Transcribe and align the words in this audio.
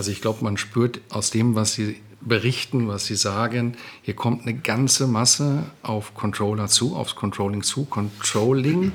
Also 0.00 0.12
ich 0.12 0.22
glaube, 0.22 0.42
man 0.42 0.56
spürt 0.56 1.02
aus 1.10 1.30
dem, 1.30 1.54
was 1.54 1.74
Sie 1.74 2.00
berichten, 2.22 2.88
was 2.88 3.04
Sie 3.04 3.16
sagen, 3.16 3.76
hier 4.00 4.14
kommt 4.14 4.46
eine 4.46 4.54
ganze 4.54 5.06
Masse 5.06 5.64
auf 5.82 6.14
Controller 6.14 6.68
zu, 6.68 6.96
aufs 6.96 7.16
Controlling 7.16 7.62
zu. 7.62 7.84
Controlling 7.84 8.92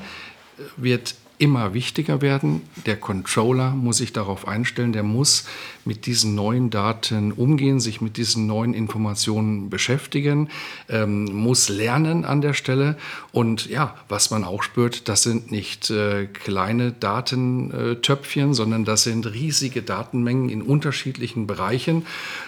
wird 0.78 1.14
immer 1.38 1.74
wichtiger 1.74 2.22
werden. 2.22 2.62
Der 2.86 2.98
Controller 2.98 3.72
muss 3.72 3.98
sich 3.98 4.14
darauf 4.14 4.48
einstellen, 4.48 4.94
der 4.94 5.04
muss 5.04 5.46
mit 5.86 6.06
diesen 6.06 6.34
neuen 6.34 6.70
Daten 6.70 7.32
umgehen, 7.32 7.80
sich 7.80 8.02
mit 8.02 8.18
diesen 8.18 8.48
neuen 8.48 8.74
Informationen 8.74 9.70
beschäftigen, 9.70 10.50
ähm, 10.90 11.26
muss 11.26 11.70
lernen 11.70 12.26
an 12.26 12.42
der 12.42 12.54
Stelle. 12.54 12.98
Und 13.32 13.68
ja, 13.68 13.96
was 14.10 14.32
man 14.32 14.44
auch 14.44 14.64
spürt, 14.64 15.08
das 15.08 15.24
sind 15.24 15.52
nicht 15.52 15.90
äh, 15.90 16.26
kleine 16.26 16.92
Datentöpfchen, 16.92 18.54
sondern 18.54 18.86
das 18.86 19.04
sind 19.04 19.28
riesige 19.28 19.82
Datenmengen 19.82 20.50
in 20.50 20.62
unterschiedlichen 20.62 21.48
Bereichen. 21.48 22.06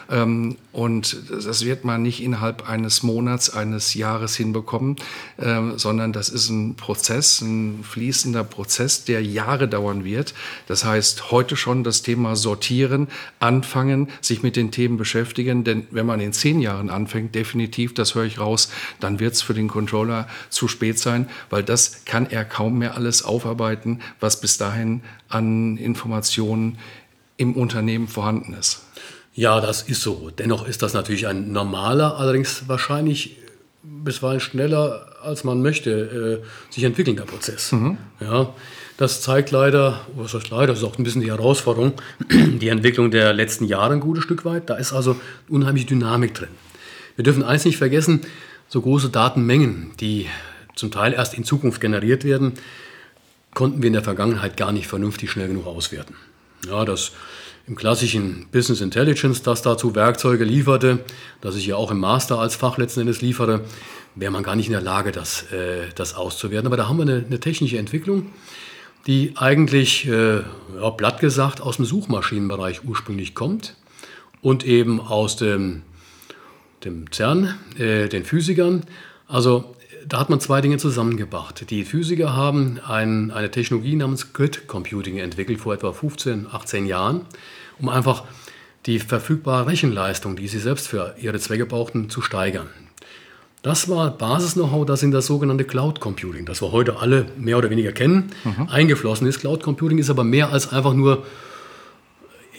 Ähm, 0.10 0.56
und 0.72 1.18
das 1.30 1.66
wird 1.66 1.86
man 1.86 2.02
nicht 2.02 2.24
innerhalb 2.24 2.68
eines 2.68 3.04
Monats, 3.04 3.50
eines 3.50 3.94
Jahres 3.94 4.36
hinbekommen, 4.36 4.96
äh, 5.38 5.62
sondern 5.76 6.14
das 6.14 6.30
ist 6.30 6.50
ein 6.50 6.76
Prozess, 6.76 7.42
ein 7.42 7.84
fließender 7.84 8.44
Prozess, 8.44 8.77
der 9.06 9.24
Jahre 9.24 9.68
dauern 9.68 10.04
wird. 10.04 10.34
Das 10.68 10.86
heißt, 10.86 11.32
heute 11.32 11.56
schon 11.56 11.84
das 11.84 12.02
Thema 12.02 12.36
sortieren, 12.36 13.08
anfangen, 13.40 14.10
sich 14.22 14.44
mit 14.44 14.56
den 14.56 14.72
Themen 14.72 14.98
beschäftigen. 14.98 15.64
Denn 15.64 15.88
wenn 15.92 16.06
man 16.06 16.20
in 16.20 16.34
zehn 16.34 16.60
Jahren 16.60 16.90
anfängt, 16.90 17.36
definitiv, 17.36 17.94
das 17.94 18.16
höre 18.16 18.26
ich 18.26 18.40
raus, 18.40 18.70
dann 19.00 19.20
wird 19.20 19.34
es 19.34 19.42
für 19.42 19.54
den 19.54 19.68
Controller 19.68 20.28
zu 20.50 20.68
spät 20.68 21.00
sein, 21.00 21.30
weil 21.50 21.64
das 21.64 22.06
kann 22.06 22.30
er 22.30 22.46
kaum 22.46 22.78
mehr 22.78 22.96
alles 22.96 23.24
aufarbeiten, 23.24 24.02
was 24.20 24.40
bis 24.42 24.58
dahin 24.58 25.02
an 25.30 25.78
Informationen 25.78 26.78
im 27.38 27.54
Unternehmen 27.54 28.08
vorhanden 28.08 28.54
ist. 28.54 28.82
Ja, 29.34 29.62
das 29.62 29.84
ist 29.84 30.02
so. 30.02 30.32
Dennoch 30.32 30.68
ist 30.68 30.82
das 30.82 30.94
natürlich 30.94 31.28
ein 31.28 31.52
normaler, 31.52 32.18
allerdings 32.18 32.68
wahrscheinlich 32.68 33.38
bisweilen 33.84 34.40
schneller, 34.40 35.07
als 35.22 35.44
man 35.44 35.62
möchte, 35.62 36.42
äh, 36.44 36.74
sich 36.74 36.84
entwickelnder 36.84 37.24
Prozess. 37.24 37.72
Mhm. 37.72 37.98
Ja, 38.20 38.54
das 38.98 39.22
zeigt 39.22 39.52
leider, 39.52 40.02
was 40.16 40.34
heißt 40.34 40.50
leider, 40.50 40.68
das 40.68 40.80
ist 40.80 40.84
auch 40.84 40.98
ein 40.98 41.04
bisschen 41.04 41.22
die 41.22 41.32
Herausforderung, 41.32 41.94
die 42.30 42.70
Entwicklung 42.70 43.12
der 43.12 43.34
letzten 43.34 43.66
Jahre 43.66 43.94
ein 43.94 44.00
gutes 44.00 44.24
Stück 44.24 44.46
weit. 44.46 44.70
Da 44.70 44.76
ist 44.76 44.94
also 44.94 45.16
unheimlich 45.50 45.86
Dynamik 45.86 46.34
drin. 46.34 46.50
Wir 47.16 47.24
dürfen 47.24 47.44
eins 47.44 47.66
nicht 47.66 47.78
vergessen, 47.78 48.22
so 48.68 48.82
große 48.82 49.10
Datenmengen, 49.10 49.92
die 50.00 50.28
zum 50.76 50.92
Teil 50.92 51.14
erst 51.14 51.34
in 51.34 51.44
Zukunft 51.44 51.82
generiert 51.82 52.24
werden, 52.24 52.54
konnten 53.54 53.82
wir 53.82 53.88
in 53.88 53.94
der 53.94 54.04
Vergangenheit 54.04 54.58
gar 54.58 54.72
nicht 54.72 54.88
vernünftig 54.88 55.32
schnell 55.32 55.48
genug 55.48 55.66
auswerten. 55.66 56.16
Ja, 56.68 56.86
das 56.86 57.12
im 57.68 57.76
klassischen 57.76 58.48
Business 58.52 58.82
Intelligence, 58.82 59.42
das 59.42 59.62
dazu 59.62 59.94
Werkzeuge 59.96 60.44
lieferte, 60.44 61.00
das 61.42 61.56
ich 61.56 61.68
ja 61.68 61.76
auch 61.76 61.92
im 61.92 62.00
Master 62.00 62.40
als 62.40 62.56
Fach 62.56 62.78
letzten 62.78 63.02
Endes 63.02 63.22
liefere, 63.22 63.66
wäre 64.20 64.32
man 64.32 64.44
gar 64.44 64.56
nicht 64.56 64.68
in 64.68 64.74
der 64.74 64.82
Lage, 64.82 65.12
das, 65.12 65.52
äh, 65.52 65.90
das 65.96 66.16
auszuwerten. 66.16 66.68
Aber 66.68 66.78
da 66.78 66.88
haben 66.88 66.98
wir 66.98 67.04
eine, 67.04 67.24
eine 67.26 67.40
technische 67.40 67.78
Entwicklung, 67.78 68.28
die 69.06 69.34
eigentlich, 69.36 70.08
äh, 70.08 70.38
ja, 70.38 70.90
platt 70.96 71.20
gesagt, 71.20 71.62
aus 71.62 71.78
dem 71.78 71.86
Suchmaschinenbereich 71.86 72.84
ursprünglich 72.84 73.36
kommt 73.36 73.76
und 74.42 74.66
eben 74.66 75.00
aus 75.00 75.38
dem, 75.38 75.84
dem 76.84 77.06
CERN, 77.12 77.56
äh, 77.78 78.10
den 78.10 78.26
Physikern. 78.26 78.84
Also 79.28 79.76
da 80.08 80.20
hat 80.20 80.30
man 80.30 80.40
zwei 80.40 80.62
Dinge 80.62 80.78
zusammengebracht. 80.78 81.70
Die 81.70 81.84
Physiker 81.84 82.36
haben 82.36 82.80
ein, 82.86 83.32
eine 83.32 83.52
Technologie 83.52 83.96
namens 83.96 84.34
Grid 84.34 84.68
Computing 84.68 85.18
entwickelt 85.18 85.60
vor 85.60 85.74
etwa 85.74 85.92
15, 85.92 86.48
18 86.52 86.86
Jahren, 86.86 87.26
um 87.80 87.90
einfach 87.90 88.24
die 88.86 89.00
verfügbare 89.00 89.68
Rechenleistung, 89.68 90.38
die 90.38 90.48
sie 90.48 90.60
selbst 90.60 90.88
für 90.88 91.16
ihre 91.20 91.40
Zwecke 91.40 91.66
brauchten, 91.66 92.10
zu 92.10 92.22
steigern. 92.22 92.70
Das 93.64 93.90
war 93.90 94.12
Basis-Know-how, 94.12 94.86
das 94.86 95.04
in 95.04 95.12
das 95.12 95.26
sogenannte 95.26 95.64
Cloud 95.64 96.00
Computing, 96.00 96.46
das 96.46 96.62
wir 96.62 96.72
heute 96.72 97.00
alle 97.00 97.26
mehr 97.38 97.58
oder 97.58 97.70
weniger 97.70 97.92
kennen, 97.92 98.32
mhm. 98.44 98.70
eingeflossen 98.70 99.28
ist. 99.28 99.40
Cloud 99.40 99.64
Computing 99.64 99.98
ist 99.98 100.10
aber 100.10 100.24
mehr 100.24 100.52
als 100.52 100.72
einfach 100.72 100.94
nur 100.94 101.26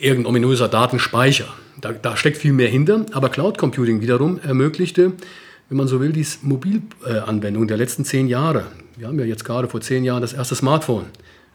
irgendein 0.00 0.26
ominöser 0.26 0.69
Datenspeicher. 0.69 1.47
Da, 1.81 1.92
da 1.92 2.16
steckt 2.16 2.38
viel 2.38 2.53
mehr 2.53 2.69
hinter. 2.69 3.06
Aber 3.12 3.28
Cloud 3.28 3.58
Computing 3.58 4.00
wiederum 4.00 4.41
ermöglichte, 4.41 5.12
wenn 5.69 5.78
man 5.78 5.88
so 5.88 6.00
will, 6.00 6.12
die 6.12 6.26
Mobilanwendung 6.42 7.69
der 7.69 7.76
letzten 7.76 8.04
zehn 8.04 8.26
Jahre. 8.26 8.64
Wir 8.97 9.06
haben 9.06 9.19
ja 9.19 9.25
jetzt 9.25 9.44
gerade 9.44 9.69
vor 9.69 9.81
zehn 9.81 10.03
Jahren 10.03 10.22
das 10.22 10.32
erste 10.32 10.54
Smartphone 10.54 11.04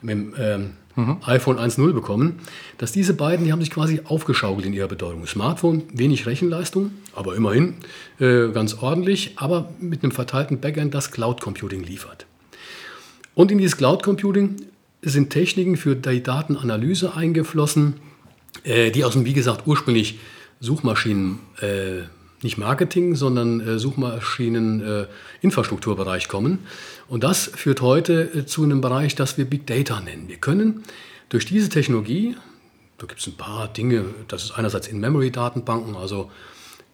mit 0.00 0.10
dem 0.10 0.34
ähm, 0.38 0.70
mhm. 0.96 1.18
iPhone 1.24 1.58
1.0 1.58 1.92
bekommen, 1.92 2.40
dass 2.78 2.92
diese 2.92 3.14
beiden, 3.14 3.44
die 3.44 3.52
haben 3.52 3.60
sich 3.60 3.70
quasi 3.70 4.00
aufgeschaukelt 4.04 4.66
in 4.66 4.72
ihrer 4.72 4.88
Bedeutung. 4.88 5.26
Smartphone, 5.26 5.84
wenig 5.92 6.26
Rechenleistung, 6.26 6.92
aber 7.14 7.36
immerhin 7.36 7.74
äh, 8.20 8.48
ganz 8.48 8.74
ordentlich, 8.74 9.32
aber 9.36 9.70
mit 9.80 10.02
einem 10.02 10.12
verteilten 10.12 10.60
Backend, 10.60 10.94
das 10.94 11.10
Cloud 11.10 11.40
Computing 11.40 11.82
liefert. 11.82 12.26
Und 13.34 13.50
in 13.50 13.58
dieses 13.58 13.76
Cloud 13.76 14.02
Computing 14.02 14.56
sind 15.02 15.30
Techniken 15.30 15.76
für 15.76 15.96
die 15.96 16.22
Datenanalyse 16.22 17.14
eingeflossen, 17.14 17.94
äh, 18.62 18.90
die 18.90 19.04
aus 19.04 19.12
dem, 19.12 19.24
wie 19.24 19.32
gesagt, 19.32 19.66
ursprünglich 19.66 20.18
Suchmaschinen 20.60 21.40
äh, 21.60 22.02
nicht 22.44 22.58
Marketing, 22.58 23.16
sondern 23.16 23.60
äh, 23.60 23.78
Suchmaschinen-Infrastrukturbereich 23.78 26.24
äh, 26.24 26.28
kommen. 26.28 26.60
Und 27.08 27.24
das 27.24 27.46
führt 27.46 27.80
heute 27.80 28.30
äh, 28.34 28.44
zu 28.46 28.62
einem 28.62 28.80
Bereich, 28.80 29.16
das 29.16 29.36
wir 29.36 29.46
Big 29.46 29.66
Data 29.66 29.98
nennen. 30.00 30.28
Wir 30.28 30.36
können 30.36 30.84
durch 31.30 31.46
diese 31.46 31.70
Technologie, 31.70 32.36
da 32.98 33.06
gibt 33.06 33.20
es 33.20 33.26
ein 33.26 33.36
paar 33.36 33.66
Dinge, 33.68 34.04
das 34.28 34.44
ist 34.44 34.52
einerseits 34.52 34.86
In-Memory-Datenbanken, 34.86 35.96
also 35.96 36.30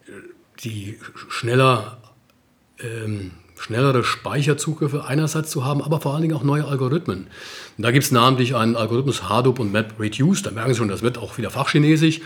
äh, 0.07 0.13
die 0.65 0.99
schneller, 1.29 1.99
ähm, 2.79 3.33
schnellere 3.59 4.05
Speicherzugriffe 4.05 5.05
einerseits 5.05 5.51
zu 5.51 5.67
haben, 5.67 5.83
aber 5.83 6.01
vor 6.01 6.15
allen 6.15 6.23
Dingen 6.23 6.35
auch 6.35 6.45
neue 6.45 6.65
Algorithmen. 6.65 7.27
Und 7.77 7.85
da 7.85 7.91
gibt 7.91 8.05
es 8.05 8.11
namentlich 8.11 8.55
einen 8.55 8.75
Algorithmus 8.77 9.29
Hadoop 9.29 9.59
und 9.59 9.71
MapReduce, 9.73 10.43
da 10.43 10.51
merken 10.51 10.73
Sie 10.73 10.79
schon, 10.79 10.89
das 10.89 11.03
wird 11.03 11.19
auch 11.19 11.37
wieder 11.37 11.51
Fachchinesisch 11.51 12.23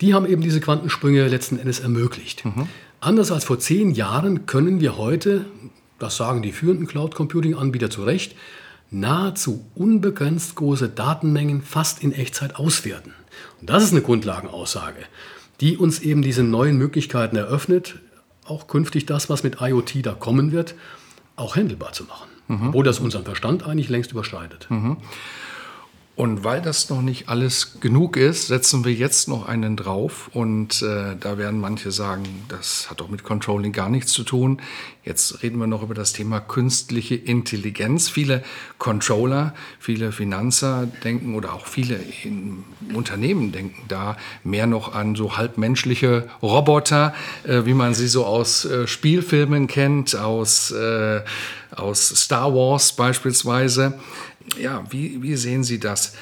die 0.00 0.14
haben 0.14 0.26
eben 0.26 0.42
diese 0.42 0.60
Quantensprünge 0.60 1.26
letzten 1.28 1.58
Endes 1.58 1.80
ermöglicht. 1.80 2.44
Mhm. 2.44 2.68
Anders 3.00 3.30
als 3.30 3.44
vor 3.44 3.58
zehn 3.58 3.92
Jahren 3.92 4.46
können 4.46 4.80
wir 4.80 4.96
heute, 4.96 5.46
das 5.98 6.16
sagen 6.16 6.42
die 6.42 6.52
führenden 6.52 6.86
Cloud 6.86 7.14
Computing 7.14 7.54
Anbieter 7.54 7.90
zu 7.90 8.04
Recht, 8.04 8.34
nahezu 8.90 9.64
unbegrenzt 9.74 10.54
große 10.54 10.88
Datenmengen 10.88 11.62
fast 11.62 12.02
in 12.02 12.12
Echtzeit 12.12 12.56
auswerten. 12.56 13.12
Und 13.60 13.70
das 13.70 13.84
ist 13.84 13.92
eine 13.92 14.02
Grundlagenaussage, 14.02 15.00
die 15.60 15.76
uns 15.76 16.00
eben 16.00 16.22
diese 16.22 16.42
neuen 16.42 16.76
Möglichkeiten 16.78 17.36
eröffnet, 17.36 18.00
auch 18.44 18.66
künftig 18.66 19.06
das, 19.06 19.28
was 19.28 19.42
mit 19.42 19.60
IoT 19.60 20.06
da 20.06 20.14
kommen 20.14 20.52
wird, 20.52 20.74
auch 21.36 21.56
handelbar 21.56 21.92
zu 21.92 22.04
machen. 22.04 22.28
Mhm. 22.48 22.68
Obwohl 22.68 22.84
das 22.84 22.98
unseren 22.98 23.24
Verstand 23.24 23.66
eigentlich 23.66 23.90
längst 23.90 24.12
überschreitet. 24.12 24.66
Mhm. 24.70 24.96
Und 26.18 26.42
weil 26.42 26.60
das 26.60 26.90
noch 26.90 27.00
nicht 27.00 27.28
alles 27.28 27.78
genug 27.78 28.16
ist, 28.16 28.48
setzen 28.48 28.84
wir 28.84 28.92
jetzt 28.92 29.28
noch 29.28 29.46
einen 29.46 29.76
drauf. 29.76 30.28
Und 30.34 30.82
äh, 30.82 31.14
da 31.14 31.38
werden 31.38 31.60
manche 31.60 31.92
sagen, 31.92 32.24
das 32.48 32.90
hat 32.90 32.98
doch 32.98 33.08
mit 33.08 33.22
Controlling 33.22 33.70
gar 33.70 33.88
nichts 33.88 34.10
zu 34.14 34.24
tun. 34.24 34.60
Jetzt 35.04 35.44
reden 35.44 35.58
wir 35.58 35.68
noch 35.68 35.84
über 35.84 35.94
das 35.94 36.12
Thema 36.12 36.40
künstliche 36.40 37.14
Intelligenz. 37.14 38.08
Viele 38.08 38.42
Controller, 38.78 39.54
viele 39.78 40.10
Finanzer 40.10 40.88
denken 41.04 41.36
oder 41.36 41.54
auch 41.54 41.66
viele 41.66 42.00
Unternehmen 42.92 43.52
denken 43.52 43.84
da 43.86 44.16
mehr 44.42 44.66
noch 44.66 44.96
an 44.96 45.14
so 45.14 45.36
halbmenschliche 45.36 46.28
Roboter, 46.42 47.14
äh, 47.44 47.64
wie 47.64 47.74
man 47.74 47.94
sie 47.94 48.08
so 48.08 48.26
aus 48.26 48.64
äh, 48.64 48.88
Spielfilmen 48.88 49.68
kennt, 49.68 50.16
aus 50.16 50.72
äh, 50.72 51.20
aus 51.70 52.08
Star 52.08 52.54
Wars 52.54 52.92
beispielsweise. 52.92 53.98
Ja, 54.56 54.84
wie, 54.90 55.22
wie 55.22 55.36
sehen 55.36 55.62
Sie 55.62 55.78
das? 55.78 56.14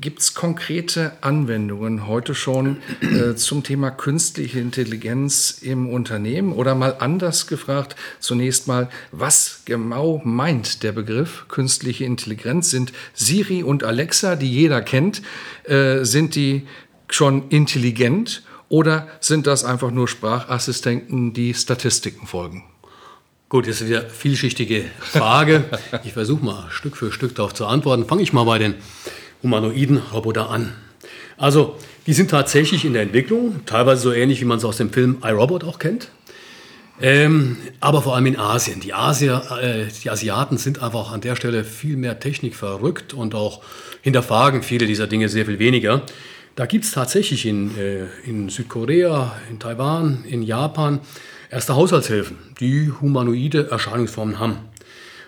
Gibt 0.00 0.20
es 0.20 0.34
konkrete 0.34 1.12
Anwendungen 1.20 2.06
heute 2.06 2.34
schon 2.34 2.78
äh, 3.00 3.34
zum 3.34 3.64
Thema 3.64 3.90
künstliche 3.90 4.60
Intelligenz 4.60 5.58
im 5.60 5.88
Unternehmen? 5.88 6.52
Oder 6.52 6.74
mal 6.74 6.96
anders 7.00 7.46
gefragt, 7.46 7.96
zunächst 8.20 8.68
mal, 8.68 8.88
was 9.10 9.62
genau 9.64 10.22
meint 10.24 10.82
der 10.82 10.92
Begriff 10.92 11.46
künstliche 11.48 12.04
Intelligenz? 12.04 12.70
Sind 12.70 12.92
Siri 13.14 13.62
und 13.62 13.84
Alexa, 13.84 14.36
die 14.36 14.50
jeder 14.50 14.80
kennt, 14.80 15.22
äh, 15.64 16.04
sind 16.04 16.34
die 16.34 16.66
schon 17.08 17.48
intelligent 17.50 18.42
oder 18.68 19.08
sind 19.20 19.46
das 19.46 19.64
einfach 19.64 19.90
nur 19.90 20.08
Sprachassistenten, 20.08 21.34
die 21.34 21.52
Statistiken 21.52 22.26
folgen? 22.26 22.64
Gut, 23.52 23.68
das 23.68 23.82
ist 23.82 23.88
wieder 23.88 24.00
eine 24.00 24.08
vielschichtige 24.08 24.86
Frage. 24.98 25.64
Ich 26.04 26.14
versuche 26.14 26.42
mal 26.42 26.70
Stück 26.70 26.96
für 26.96 27.12
Stück 27.12 27.34
darauf 27.34 27.52
zu 27.52 27.66
antworten. 27.66 28.06
Fange 28.06 28.22
ich 28.22 28.32
mal 28.32 28.44
bei 28.44 28.58
den 28.58 28.76
humanoiden 29.42 29.98
Roboter 29.98 30.48
an. 30.48 30.72
Also, 31.36 31.76
die 32.06 32.14
sind 32.14 32.30
tatsächlich 32.30 32.86
in 32.86 32.94
der 32.94 33.02
Entwicklung, 33.02 33.60
teilweise 33.66 34.00
so 34.00 34.10
ähnlich, 34.10 34.40
wie 34.40 34.46
man 34.46 34.56
es 34.56 34.64
aus 34.64 34.78
dem 34.78 34.90
Film 34.90 35.18
iRobot 35.22 35.64
auch 35.64 35.78
kennt. 35.78 36.08
Ähm, 36.98 37.58
aber 37.78 38.00
vor 38.00 38.16
allem 38.16 38.24
in 38.24 38.38
Asien. 38.38 38.80
Die, 38.80 38.94
Asier, 38.94 39.42
äh, 39.60 39.84
die 40.02 40.08
Asiaten 40.08 40.56
sind 40.56 40.82
einfach 40.82 41.12
an 41.12 41.20
der 41.20 41.36
Stelle 41.36 41.62
viel 41.64 41.98
mehr 41.98 42.20
Technik 42.20 42.56
verrückt 42.56 43.12
und 43.12 43.34
auch 43.34 43.60
hinterfragen 44.00 44.62
viele 44.62 44.86
dieser 44.86 45.08
Dinge 45.08 45.28
sehr 45.28 45.44
viel 45.44 45.58
weniger. 45.58 46.06
Da 46.56 46.64
gibt 46.64 46.86
es 46.86 46.92
tatsächlich 46.92 47.44
in, 47.44 47.76
äh, 47.76 48.06
in 48.24 48.48
Südkorea, 48.48 49.36
in 49.50 49.58
Taiwan, 49.58 50.24
in 50.26 50.42
Japan 50.42 51.00
erste 51.52 51.76
Haushaltshilfen, 51.76 52.38
die 52.58 52.90
humanoide 52.90 53.70
Erscheinungsformen 53.70 54.40
haben. 54.40 54.56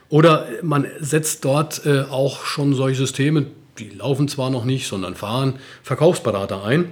Oder 0.08 0.46
man 0.62 0.86
setzt 0.98 1.44
dort 1.44 1.84
äh, 1.86 2.02
auch 2.10 2.44
schon 2.44 2.74
solche 2.74 2.98
Systeme, 2.98 3.46
die 3.78 3.90
laufen 3.90 4.28
zwar 4.28 4.50
noch 4.50 4.64
nicht, 4.64 4.86
sondern 4.86 5.14
fahren 5.14 5.54
Verkaufsberater 5.82 6.64
ein. 6.64 6.86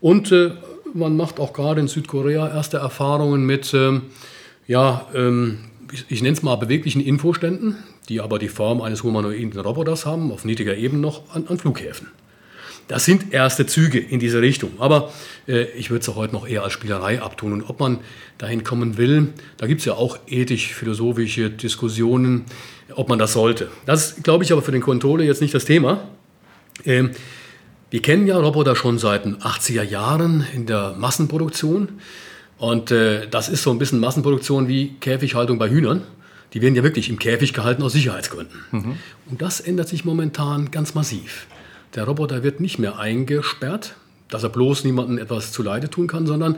Und 0.00 0.32
äh, 0.32 0.52
man 0.92 1.16
macht 1.16 1.40
auch 1.40 1.52
gerade 1.52 1.80
in 1.80 1.88
Südkorea 1.88 2.48
erste 2.48 2.76
Erfahrungen 2.76 3.46
mit, 3.46 3.72
ähm, 3.74 4.02
ja, 4.66 5.06
ähm, 5.14 5.60
ich, 5.92 6.04
ich 6.08 6.22
nenne 6.22 6.36
es 6.36 6.42
mal 6.42 6.56
beweglichen 6.56 7.00
Infoständen, 7.00 7.76
die 8.08 8.20
aber 8.20 8.38
die 8.38 8.48
Form 8.48 8.82
eines 8.82 9.02
humanoiden 9.02 9.58
Roboters 9.58 10.04
haben, 10.04 10.30
auf 10.30 10.44
niedriger 10.44 10.76
Ebene 10.76 11.00
noch 11.00 11.34
an, 11.34 11.46
an 11.48 11.58
Flughäfen. 11.58 12.08
Das 12.88 13.04
sind 13.04 13.32
erste 13.32 13.66
Züge 13.66 13.98
in 13.98 14.18
diese 14.20 14.40
Richtung. 14.40 14.72
Aber 14.78 15.12
äh, 15.48 15.64
ich 15.76 15.90
würde 15.90 16.02
es 16.02 16.08
auch 16.08 16.16
heute 16.16 16.34
noch 16.34 16.46
eher 16.46 16.62
als 16.62 16.72
Spielerei 16.72 17.20
abtun. 17.22 17.52
Und 17.52 17.62
ob 17.68 17.80
man 17.80 18.00
dahin 18.38 18.64
kommen 18.64 18.96
will, 18.96 19.32
da 19.56 19.66
gibt 19.66 19.80
es 19.80 19.86
ja 19.86 19.94
auch 19.94 20.18
ethisch-philosophische 20.26 21.50
Diskussionen, 21.50 22.44
ob 22.94 23.08
man 23.08 23.18
das 23.18 23.32
sollte. 23.32 23.68
Das 23.86 24.10
ist, 24.10 24.24
glaube 24.24 24.44
ich, 24.44 24.52
aber 24.52 24.62
für 24.62 24.72
den 24.72 24.82
Controller 24.82 25.24
jetzt 25.24 25.40
nicht 25.40 25.54
das 25.54 25.64
Thema. 25.64 26.08
Ähm, 26.84 27.10
wir 27.90 28.02
kennen 28.02 28.26
ja 28.26 28.36
Roboter 28.36 28.76
schon 28.76 28.98
seit 28.98 29.24
den 29.24 29.36
80er 29.36 29.82
Jahren 29.82 30.46
in 30.52 30.66
der 30.66 30.94
Massenproduktion. 30.98 32.00
Und 32.58 32.90
äh, 32.90 33.28
das 33.28 33.48
ist 33.48 33.62
so 33.62 33.70
ein 33.70 33.78
bisschen 33.78 34.00
Massenproduktion 34.00 34.68
wie 34.68 34.94
Käfighaltung 35.00 35.58
bei 35.58 35.70
Hühnern. 35.70 36.02
Die 36.52 36.62
werden 36.62 36.74
ja 36.74 36.82
wirklich 36.82 37.08
im 37.08 37.18
Käfig 37.18 37.52
gehalten 37.52 37.82
aus 37.82 37.92
Sicherheitsgründen. 37.92 38.60
Mhm. 38.70 38.96
Und 39.30 39.42
das 39.42 39.60
ändert 39.60 39.88
sich 39.88 40.04
momentan 40.04 40.70
ganz 40.70 40.94
massiv. 40.94 41.46
Der 41.94 42.04
Roboter 42.04 42.42
wird 42.42 42.60
nicht 42.60 42.78
mehr 42.78 42.98
eingesperrt, 42.98 43.94
dass 44.28 44.42
er 44.42 44.48
bloß 44.48 44.84
niemandem 44.84 45.18
etwas 45.18 45.52
zuleide 45.52 45.88
tun 45.88 46.06
kann, 46.06 46.26
sondern 46.26 46.56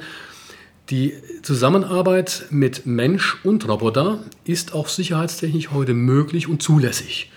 die 0.88 1.14
Zusammenarbeit 1.42 2.46
mit 2.50 2.86
Mensch 2.86 3.38
und 3.44 3.68
Roboter 3.68 4.20
ist 4.44 4.72
auch 4.72 4.88
sicherheitstechnisch 4.88 5.70
heute 5.72 5.94
möglich 5.94 6.48
und 6.48 6.62
zulässig. 6.62 7.30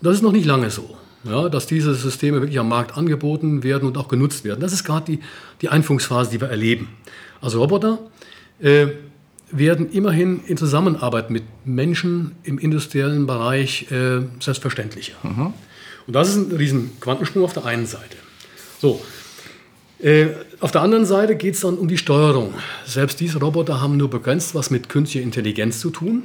Und 0.00 0.06
das 0.06 0.16
ist 0.16 0.22
noch 0.22 0.32
nicht 0.32 0.46
lange 0.46 0.70
so, 0.70 0.96
ja, 1.24 1.48
dass 1.48 1.66
diese 1.66 1.94
Systeme 1.94 2.40
wirklich 2.40 2.58
am 2.58 2.68
Markt 2.68 2.96
angeboten 2.96 3.62
werden 3.62 3.86
und 3.86 3.98
auch 3.98 4.08
genutzt 4.08 4.44
werden. 4.44 4.60
Das 4.60 4.72
ist 4.72 4.84
gerade 4.84 5.12
die, 5.12 5.20
die 5.60 5.68
Einführungsphase, 5.68 6.30
die 6.30 6.40
wir 6.40 6.48
erleben. 6.48 6.88
Also 7.40 7.60
Roboter 7.60 7.98
äh, 8.58 8.86
werden 9.50 9.90
immerhin 9.90 10.40
in 10.46 10.56
Zusammenarbeit 10.56 11.30
mit 11.30 11.44
Menschen 11.64 12.32
im 12.42 12.58
industriellen 12.58 13.26
Bereich 13.26 13.90
äh, 13.92 14.22
selbstverständlicher. 14.40 15.14
Mhm. 15.22 15.52
Und 16.06 16.12
das 16.12 16.28
ist 16.28 16.36
ein 16.36 16.56
riesen 16.56 16.92
Quantensprung 17.00 17.44
auf 17.44 17.52
der 17.52 17.64
einen 17.64 17.86
Seite. 17.86 18.16
So, 18.80 19.02
äh, 20.00 20.28
auf 20.60 20.70
der 20.70 20.82
anderen 20.82 21.06
Seite 21.06 21.36
geht 21.36 21.54
es 21.54 21.60
dann 21.60 21.78
um 21.78 21.88
die 21.88 21.98
Steuerung. 21.98 22.54
Selbst 22.84 23.20
diese 23.20 23.38
Roboter 23.38 23.80
haben 23.80 23.96
nur 23.96 24.10
begrenzt 24.10 24.54
was 24.54 24.70
mit 24.70 24.88
künstlicher 24.88 25.24
Intelligenz 25.24 25.80
zu 25.80 25.90
tun, 25.90 26.24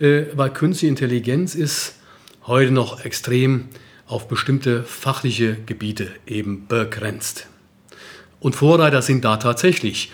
äh, 0.00 0.24
weil 0.34 0.50
künstliche 0.50 0.88
Intelligenz 0.88 1.54
ist 1.54 1.96
heute 2.46 2.72
noch 2.72 3.04
extrem 3.04 3.66
auf 4.06 4.26
bestimmte 4.28 4.82
fachliche 4.82 5.56
Gebiete 5.66 6.08
eben 6.26 6.66
begrenzt. 6.66 7.46
Und 8.40 8.56
Vorreiter 8.56 9.02
sind 9.02 9.24
da 9.24 9.36
tatsächlich 9.36 10.10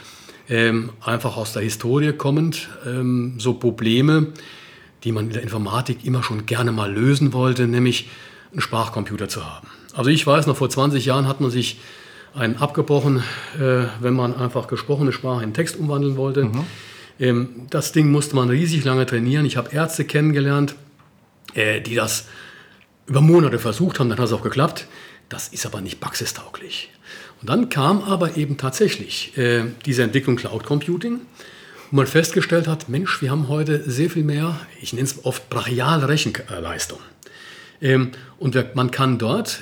ähm, 0.50 0.90
einfach 1.00 1.37
aus 1.37 1.54
der 1.54 1.62
Historie 1.62 2.12
kommend 2.12 2.69
ähm, 2.87 3.37
so 3.38 3.54
Probleme, 3.54 4.34
die 5.04 5.12
man 5.12 5.28
in 5.28 5.32
der 5.32 5.43
Informatik 5.43 6.04
immer 6.04 6.22
schon 6.22 6.46
gerne 6.46 6.72
mal 6.72 6.93
lösen 6.93 7.32
wollte, 7.32 7.66
nämlich 7.66 8.11
einen 8.53 8.61
Sprachcomputer 8.61 9.29
zu 9.29 9.45
haben. 9.45 9.69
Also 9.95 10.11
ich 10.11 10.27
weiß 10.27 10.47
noch, 10.47 10.56
vor 10.56 10.71
20 10.71 11.05
Jahren 11.05 11.29
hat 11.29 11.41
man 11.41 11.50
sich 11.50 11.81
einen 12.35 12.56
abgebrochen, 12.56 13.23
äh, 13.59 13.85
wenn 14.00 14.15
man 14.15 14.37
einfach 14.37 14.69
gesprochene 14.69 15.12
Sprache 15.12 15.45
in 15.45 15.55
Text 15.55 15.77
umwandeln 15.77 16.17
wollte. 16.17 16.45
Mhm. 16.45 16.65
Ähm, 17.19 17.49
das 17.71 17.93
Ding 17.93 18.11
musste 18.11 18.37
man 18.37 18.49
riesig 18.49 18.85
lange 18.85 19.06
trainieren. 19.06 19.45
Ich 19.45 19.56
habe 19.56 19.75
Ärzte 19.75 20.05
kennengelernt, 20.05 20.75
äh, 21.55 21.81
die 21.81 21.95
das 21.95 22.27
über 23.06 23.21
Monate 23.21 23.59
versucht 23.59 23.99
haben, 23.99 24.09
dann 24.11 24.19
hat 24.19 24.27
es 24.27 24.33
auch 24.33 24.43
geklappt. 24.43 24.87
Das 25.29 25.49
ist 25.49 25.67
aber 25.67 25.81
nicht 25.81 26.00
praxistauglich. 26.00 26.91
Und 27.41 27.50
dann 27.50 27.69
kam 27.69 28.03
aber 28.03 28.37
eben 28.37 28.56
tatsächlich 28.56 29.37
äh, 29.37 29.65
diese 29.87 30.03
Entwicklung 30.03 30.37
Cloud 30.37 30.65
Computing, 30.65 31.21
wo 31.91 31.97
man 31.97 32.06
festgestellt 32.06 32.67
hat, 32.67 32.89
Mensch, 32.89 33.23
wir 33.23 33.31
haben 33.31 33.49
heute 33.49 33.89
sehr 33.89 34.11
viel 34.11 34.25
mehr, 34.25 34.61
ich 34.81 34.93
nenne 34.93 35.06
es 35.06 35.25
oft 35.25 35.49
brachiale 35.49 36.09
Rechenleistung. 36.09 36.99
Ähm, 37.80 38.10
und 38.38 38.56
man 38.75 38.90
kann 38.90 39.19
dort, 39.19 39.60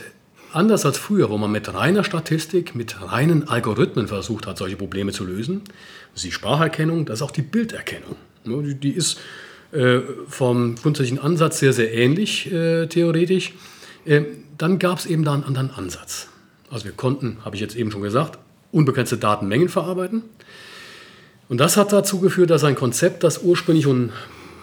anders 0.53 0.87
als 0.87 0.99
früher, 0.99 1.31
wo 1.31 1.39
man 1.39 1.53
mit 1.53 1.73
reiner 1.73 2.05
Statistik, 2.05 2.75
mit 2.75 3.01
reinen 3.03 3.49
Algorithmen 3.49 4.09
versucht 4.09 4.47
hat, 4.47 4.59
solche 4.59 4.77
Probleme 4.77 5.13
zu 5.13 5.25
lösen, 5.25 5.63
das 6.13 6.23
ist 6.23 6.25
die 6.25 6.33
Spracherkennung, 6.33 7.05
das 7.05 7.19
ist 7.19 7.23
auch 7.23 7.31
die 7.31 7.43
Bilderkennung. 7.43 8.17
Die 8.45 8.91
ist 8.91 9.19
äh, 9.73 10.01
vom 10.29 10.77
grundsätzlichen 10.77 11.19
Ansatz 11.19 11.59
sehr, 11.59 11.73
sehr 11.73 11.93
ähnlich, 11.93 12.51
äh, 12.53 12.87
theoretisch. 12.87 13.53
Ähm, 14.07 14.27
dann 14.57 14.79
gab 14.79 14.99
es 14.99 15.07
eben 15.07 15.25
da 15.25 15.35
einen 15.35 15.45
anderen 15.45 15.71
Ansatz. 15.71 16.29
Also 16.71 16.85
wir 16.85 16.93
konnten, 16.93 17.39
habe 17.45 17.57
ich 17.57 17.61
jetzt 17.61 17.77
eben 17.77 17.91
schon 17.91 18.03
gesagt, 18.03 18.39
unbegrenzte 18.73 19.19
Datenmengen 19.19 19.69
verarbeiten. 19.69 20.23
Und 21.49 21.59
das 21.59 21.77
hat 21.77 21.93
dazu 21.93 22.21
geführt, 22.21 22.51
dass 22.51 22.65
ein 22.65 22.75
Konzept, 22.75 23.25
das 23.25 23.43
ursprünglich 23.43 23.85
schon 23.85 24.11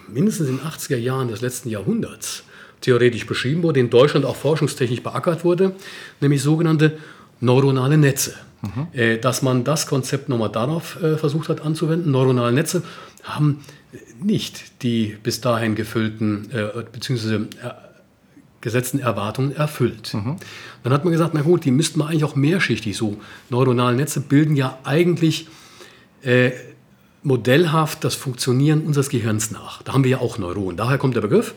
mindestens 0.07 0.50
in 0.50 0.57
den 0.57 0.65
80er 0.65 0.97
Jahren 0.97 1.27
des 1.27 1.41
letzten 1.41 1.69
Jahrhunderts 1.69 2.44
theoretisch 2.83 3.25
beschrieben 3.25 3.63
wurde, 3.63 3.80
in 3.80 3.89
Deutschland 3.89 4.25
auch 4.25 4.35
forschungstechnisch 4.35 5.01
beackert 5.01 5.44
wurde, 5.44 5.74
nämlich 6.22 6.43
sogenannte 6.43 6.98
neuronale 7.39 7.98
Netze. 7.98 8.36
Mhm. 8.62 8.88
Äh, 8.93 9.17
dass 9.17 9.41
man 9.41 9.63
das 9.63 9.88
Konzept 9.88 10.29
nochmal 10.29 10.50
darauf 10.50 11.01
äh, 11.01 11.17
versucht 11.17 11.50
hat 11.50 11.62
anzuwenden. 11.62 12.12
Neuronale 12.12 12.53
Netze 12.53 12.84
haben 13.24 13.60
nicht 14.22 14.84
die 14.84 15.17
bis 15.22 15.41
dahin 15.41 15.75
gefüllten 15.75 16.50
äh, 16.51 16.84
bzw. 16.91 17.48
gesetzten 18.62 19.00
Erwartungen 19.00 19.53
erfüllt. 19.53 20.13
Mhm. 20.13 20.38
Dann 20.84 20.93
hat 20.93 21.03
man 21.03 21.12
gesagt, 21.12 21.34
na 21.34 21.41
gut, 21.41 21.65
die 21.65 21.72
müssten 21.72 22.00
wir 22.00 22.08
eigentlich 22.08 22.24
auch 22.24 22.36
mehrschichtig 22.36 22.96
so. 22.96 23.17
Neuronale 23.50 23.98
Netze 23.98 24.22
bilden 24.22 24.55
ja 24.55 24.77
eigentlich 24.86 25.48
äh, 26.22 26.51
modellhaft 27.22 28.03
das 28.03 28.15
Funktionieren 28.15 28.81
unseres 28.81 29.10
Gehirns 29.10 29.51
nach. 29.51 29.81
Da 29.84 29.93
haben 29.93 30.05
wir 30.05 30.12
ja 30.12 30.17
auch 30.19 30.38
Neuronen. 30.38 30.77
Daher 30.77 30.98
kommt 30.98 31.15
der 31.15 31.22
Begriff. 31.22 31.53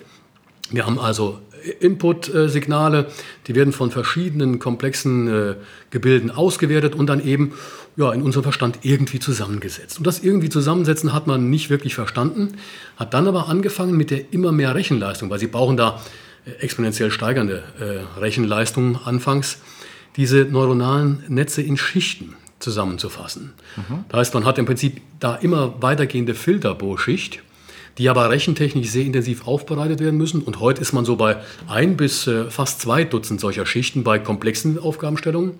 Wir 0.71 0.87
haben 0.87 0.99
also 0.99 1.39
Input-Signale, 1.81 3.07
die 3.47 3.55
werden 3.55 3.73
von 3.73 3.91
verschiedenen 3.91 4.59
komplexen 4.59 5.29
äh, 5.29 5.55
Gebilden 5.91 6.31
ausgewertet 6.31 6.95
und 6.95 7.07
dann 7.07 7.25
eben 7.25 7.53
ja, 7.97 8.13
in 8.13 8.23
unserem 8.23 8.43
Verstand 8.45 8.81
irgendwie 8.83 9.19
zusammengesetzt. 9.19 9.99
Und 9.99 10.07
das 10.07 10.21
irgendwie 10.21 10.49
zusammensetzen 10.49 11.13
hat 11.13 11.27
man 11.27 11.51
nicht 11.51 11.71
wirklich 11.71 11.95
verstanden, 11.95 12.57
hat 12.97 13.15
dann 13.15 13.27
aber 13.27 13.49
angefangen 13.49 13.97
mit 13.97 14.11
der 14.11 14.33
immer 14.33 14.53
mehr 14.53 14.75
Rechenleistung, 14.75 15.31
weil 15.31 15.39
sie 15.39 15.47
brauchen 15.47 15.77
da 15.77 16.01
äh, 16.45 16.51
exponentiell 16.63 17.11
steigernde 17.11 17.63
äh, 17.81 18.21
Rechenleistungen 18.21 18.99
anfangs, 19.05 19.59
diese 20.17 20.45
neuronalen 20.45 21.25
Netze 21.29 21.63
in 21.63 21.77
Schichten 21.77 22.35
zusammenzufassen. 22.59 23.53
Mhm. 23.77 24.05
Das 24.09 24.21
heißt, 24.21 24.35
man 24.35 24.45
hat 24.45 24.59
im 24.59 24.67
Prinzip 24.67 25.01
da 25.21 25.37
immer 25.37 25.83
weitergehende 25.83 26.35
Filterbohrschicht 26.35 27.43
die 27.99 28.09
aber 28.09 28.29
rechentechnisch 28.31 28.89
sehr 28.89 29.05
intensiv 29.05 29.47
aufbereitet 29.47 30.01
werden 30.01 30.17
müssen. 30.17 30.43
Und 30.43 30.61
heute 30.61 30.83
ist 30.83 30.93
man 30.93 31.05
so 31.05 31.17
bei 31.17 31.39
ein 31.69 31.97
bis 31.97 32.27
äh, 32.27 32.51
fast 32.51 32.81
zwei 32.81 33.05
Dutzend 33.05 33.41
solcher 33.41 33.67
Schichten 33.67 34.05
bei 34.05 34.19
komplexen 34.19 34.79
Aufgabenstellungen. 34.79 35.53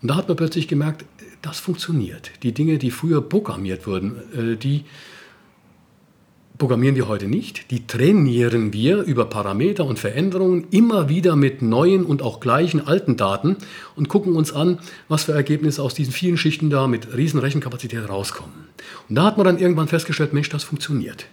Und 0.00 0.08
da 0.08 0.16
hat 0.16 0.28
man 0.28 0.36
plötzlich 0.36 0.68
gemerkt, 0.68 1.04
das 1.42 1.58
funktioniert. 1.58 2.30
Die 2.42 2.52
Dinge, 2.52 2.78
die 2.78 2.90
früher 2.90 3.20
programmiert 3.20 3.86
wurden, 3.86 4.16
äh, 4.34 4.56
die 4.56 4.84
programmieren 6.56 6.96
wir 6.96 7.06
heute 7.06 7.28
nicht. 7.28 7.70
Die 7.70 7.86
trainieren 7.86 8.72
wir 8.72 9.02
über 9.02 9.26
Parameter 9.26 9.84
und 9.84 9.98
Veränderungen 9.98 10.66
immer 10.70 11.08
wieder 11.08 11.36
mit 11.36 11.62
neuen 11.62 12.04
und 12.04 12.20
auch 12.20 12.40
gleichen 12.40 12.84
alten 12.84 13.16
Daten 13.16 13.56
und 13.94 14.08
gucken 14.08 14.34
uns 14.34 14.52
an, 14.52 14.80
was 15.08 15.24
für 15.24 15.32
Ergebnisse 15.32 15.82
aus 15.82 15.94
diesen 15.94 16.12
vielen 16.12 16.36
Schichten 16.36 16.68
da 16.68 16.88
mit 16.88 17.16
riesen 17.16 17.38
Rechenkapazität 17.38 18.08
rauskommen. 18.08 18.68
Und 19.08 19.14
da 19.14 19.24
hat 19.24 19.36
man 19.36 19.46
dann 19.46 19.58
irgendwann 19.58 19.88
festgestellt, 19.88 20.32
Mensch, 20.32 20.48
das 20.48 20.64
funktioniert. 20.64 21.26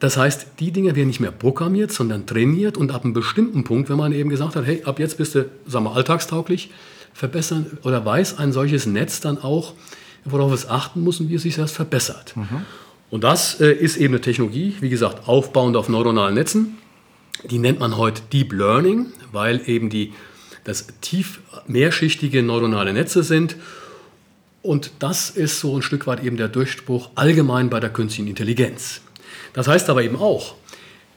Das 0.00 0.16
heißt, 0.16 0.46
die 0.60 0.72
Dinge 0.72 0.94
werden 0.94 1.08
nicht 1.08 1.20
mehr 1.20 1.30
programmiert, 1.30 1.92
sondern 1.92 2.26
trainiert 2.26 2.76
und 2.76 2.92
ab 2.92 3.04
einem 3.04 3.12
bestimmten 3.12 3.64
Punkt, 3.64 3.88
wenn 3.88 3.96
man 3.96 4.12
eben 4.12 4.28
gesagt 4.30 4.56
hat, 4.56 4.66
hey, 4.66 4.82
ab 4.84 4.98
jetzt 4.98 5.16
bist 5.16 5.34
du, 5.34 5.48
sagen 5.66 5.84
wir, 5.84 5.96
alltagstauglich, 5.96 6.70
verbessern 7.14 7.78
oder 7.82 8.04
weiß 8.04 8.38
ein 8.38 8.52
solches 8.52 8.86
Netz 8.86 9.20
dann 9.20 9.38
auch, 9.38 9.72
worauf 10.24 10.52
es 10.52 10.68
achten 10.68 11.00
muss 11.00 11.20
und 11.20 11.30
wie 11.30 11.36
es 11.36 11.42
sich 11.42 11.56
erst 11.56 11.74
verbessert. 11.74 12.36
Mhm. 12.36 12.62
Und 13.10 13.24
das 13.24 13.60
äh, 13.60 13.72
ist 13.72 13.96
eben 13.96 14.14
eine 14.14 14.20
Technologie, 14.20 14.74
wie 14.80 14.90
gesagt, 14.90 15.28
aufbauend 15.28 15.76
auf 15.76 15.88
neuronalen 15.88 16.34
Netzen. 16.34 16.78
Die 17.50 17.58
nennt 17.58 17.78
man 17.80 17.96
heute 17.96 18.22
Deep 18.32 18.52
Learning, 18.52 19.06
weil 19.32 19.60
eben 19.66 19.88
die, 19.88 20.12
das 20.64 20.88
tief 21.00 21.40
mehrschichtige 21.66 22.42
neuronale 22.42 22.92
Netze 22.92 23.22
sind. 23.22 23.56
Und 24.66 24.90
das 24.98 25.30
ist 25.30 25.60
so 25.60 25.76
ein 25.76 25.82
Stück 25.82 26.08
weit 26.08 26.24
eben 26.24 26.36
der 26.36 26.48
Durchbruch 26.48 27.10
allgemein 27.14 27.70
bei 27.70 27.78
der 27.78 27.90
künstlichen 27.90 28.28
Intelligenz. 28.28 29.00
Das 29.52 29.68
heißt 29.68 29.88
aber 29.88 30.02
eben 30.02 30.16
auch, 30.16 30.56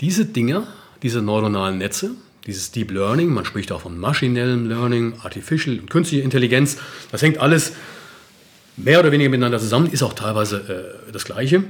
diese 0.01 0.25
Dinge, 0.25 0.67
diese 1.01 1.23
neuronalen 1.23 1.79
Netze, 1.79 2.11
dieses 2.45 2.71
Deep 2.71 2.91
Learning, 2.91 3.29
man 3.33 3.45
spricht 3.45 3.71
auch 3.71 3.81
von 3.81 3.97
maschinellem 3.97 4.69
Learning, 4.69 5.15
Artificial 5.23 5.79
und 5.79 5.89
künstliche 5.89 6.23
Intelligenz, 6.23 6.77
das 7.11 7.23
hängt 7.23 7.39
alles 7.39 7.73
mehr 8.77 8.99
oder 8.99 9.11
weniger 9.11 9.31
miteinander 9.31 9.59
zusammen, 9.59 9.89
ist 9.91 10.03
auch 10.03 10.13
teilweise 10.13 10.97
äh, 11.07 11.11
das 11.11 11.25
Gleiche. 11.25 11.63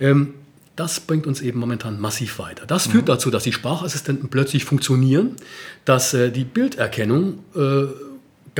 Ähm, 0.00 0.34
das 0.74 0.98
bringt 0.98 1.28
uns 1.28 1.40
eben 1.42 1.60
momentan 1.60 2.00
massiv 2.00 2.40
weiter. 2.40 2.66
Das 2.66 2.88
führt 2.88 3.04
mhm. 3.04 3.12
dazu, 3.12 3.30
dass 3.30 3.44
die 3.44 3.52
Sprachassistenten 3.52 4.30
plötzlich 4.30 4.64
funktionieren, 4.64 5.36
dass 5.84 6.12
äh, 6.12 6.32
die 6.32 6.44
Bilderkennung 6.44 7.38
äh, 7.54 8.09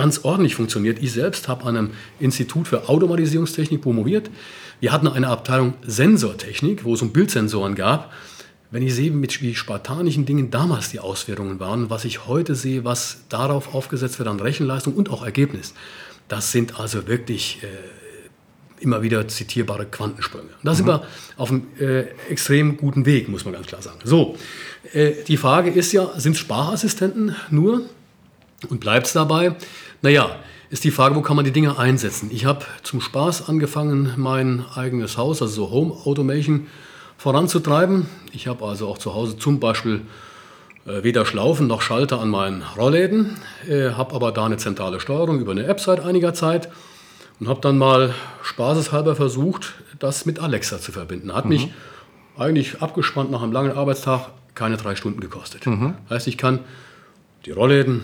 ganz 0.01 0.25
ordentlich 0.25 0.55
funktioniert. 0.55 1.03
Ich 1.03 1.13
selbst 1.13 1.47
habe 1.47 1.67
an 1.67 1.77
einem 1.77 1.91
Institut 2.21 2.69
für 2.69 2.89
Automatisierungstechnik 2.89 3.83
promoviert. 3.83 4.31
Wir 4.81 4.93
hatten 4.93 5.07
eine 5.07 5.29
Abteilung 5.29 5.75
Sensortechnik, 5.87 6.85
wo 6.85 6.95
es 6.95 7.03
um 7.03 7.13
Bildsensoren 7.13 7.75
gab. 7.75 8.11
Wenn 8.71 8.83
ich 8.83 8.95
sehe, 8.95 9.11
mit 9.11 9.43
wie 9.43 9.55
spartanischen 9.55 10.25
Dingen 10.25 10.51
damals 10.51 10.89
die 10.89 11.01
Auswertungen 11.01 11.61
waren, 11.61 11.91
was 11.91 12.07
ich 12.07 12.27
heute 12.27 12.55
sehe, 12.55 12.83
was 12.83 13.25
darauf 13.29 13.75
aufgesetzt 13.75 14.19
wird 14.19 14.27
an 14.31 14.41
Rechenleistung 14.41 14.95
und 14.95 15.11
auch 15.11 15.23
Ergebnis, 15.23 15.75
das 16.29 16.51
sind 16.51 16.81
also 16.81 17.07
wirklich 17.07 17.59
äh, 17.63 17.67
immer 18.83 19.03
wieder 19.03 19.29
zitierbare 19.29 19.85
Quantensprünge. 19.85 20.49
Da 20.63 20.75
sind 20.75 20.87
mhm. 20.87 20.93
wir 20.93 21.03
auf 21.37 21.51
einem 21.51 21.67
äh, 21.79 22.05
extrem 22.31 22.79
guten 22.79 23.05
Weg, 23.05 23.29
muss 23.29 23.45
man 23.45 23.53
ganz 23.53 23.67
klar 23.67 23.83
sagen. 23.83 23.99
So, 24.05 24.39
äh, 24.95 25.13
die 25.29 25.37
Frage 25.37 25.69
ist 25.69 25.93
ja, 25.93 26.09
sind 26.19 26.39
Sprachassistenten 26.39 27.37
nur 27.51 27.83
und 28.69 28.81
bleibt 28.81 29.07
es 29.07 29.13
dabei? 29.13 29.57
Naja, 30.03 30.37
ist 30.71 30.85
die 30.85 30.91
Frage, 30.91 31.15
wo 31.15 31.21
kann 31.21 31.37
man 31.37 31.45
die 31.45 31.51
Dinge 31.51 31.79
einsetzen? 31.79 32.31
Ich 32.33 32.47
habe 32.47 32.65
zum 32.83 33.01
Spaß 33.01 33.49
angefangen, 33.49 34.15
mein 34.17 34.65
eigenes 34.75 35.19
Haus, 35.19 35.43
also 35.43 35.67
so 35.67 35.71
Home 35.71 35.93
Automation, 36.05 36.69
voranzutreiben. 37.19 38.07
Ich 38.33 38.47
habe 38.47 38.65
also 38.65 38.89
auch 38.89 38.97
zu 38.97 39.15
Hause 39.15 39.37
zum 39.37 39.61
Beispiel 39.61 40.03
äh, 40.87 41.03
weder 41.03 41.27
Schlaufen 41.27 41.67
noch 41.67 41.83
Schalter 41.83 42.19
an 42.21 42.31
meinen 42.31 42.63
Rollläden, 42.79 43.37
äh, 43.69 43.91
habe 43.91 44.15
aber 44.15 44.33
da 44.33 44.47
eine 44.47 44.57
zentrale 44.57 45.01
Steuerung 45.01 45.39
über 45.39 45.53
eine 45.53 45.65
App 45.65 45.81
seit 45.81 46.01
einiger 46.01 46.33
Zeit 46.33 46.71
und 47.39 47.49
habe 47.49 47.61
dann 47.61 47.77
mal 47.77 48.15
spaßeshalber 48.43 49.17
versucht, 49.17 49.75
das 49.99 50.25
mit 50.25 50.39
Alexa 50.39 50.79
zu 50.79 50.93
verbinden. 50.93 51.35
Hat 51.35 51.45
mhm. 51.45 51.51
mich 51.51 51.69
eigentlich 52.39 52.81
abgespannt 52.81 53.31
nach 53.31 53.43
einem 53.43 53.53
langen 53.53 53.73
Arbeitstag 53.77 54.29
keine 54.55 54.79
drei 54.79 54.95
Stunden 54.95 55.21
gekostet. 55.21 55.67
Mhm. 55.67 55.95
Heißt, 56.09 56.27
ich 56.27 56.39
kann 56.39 56.61
die 57.45 57.51
Rollläden, 57.51 58.03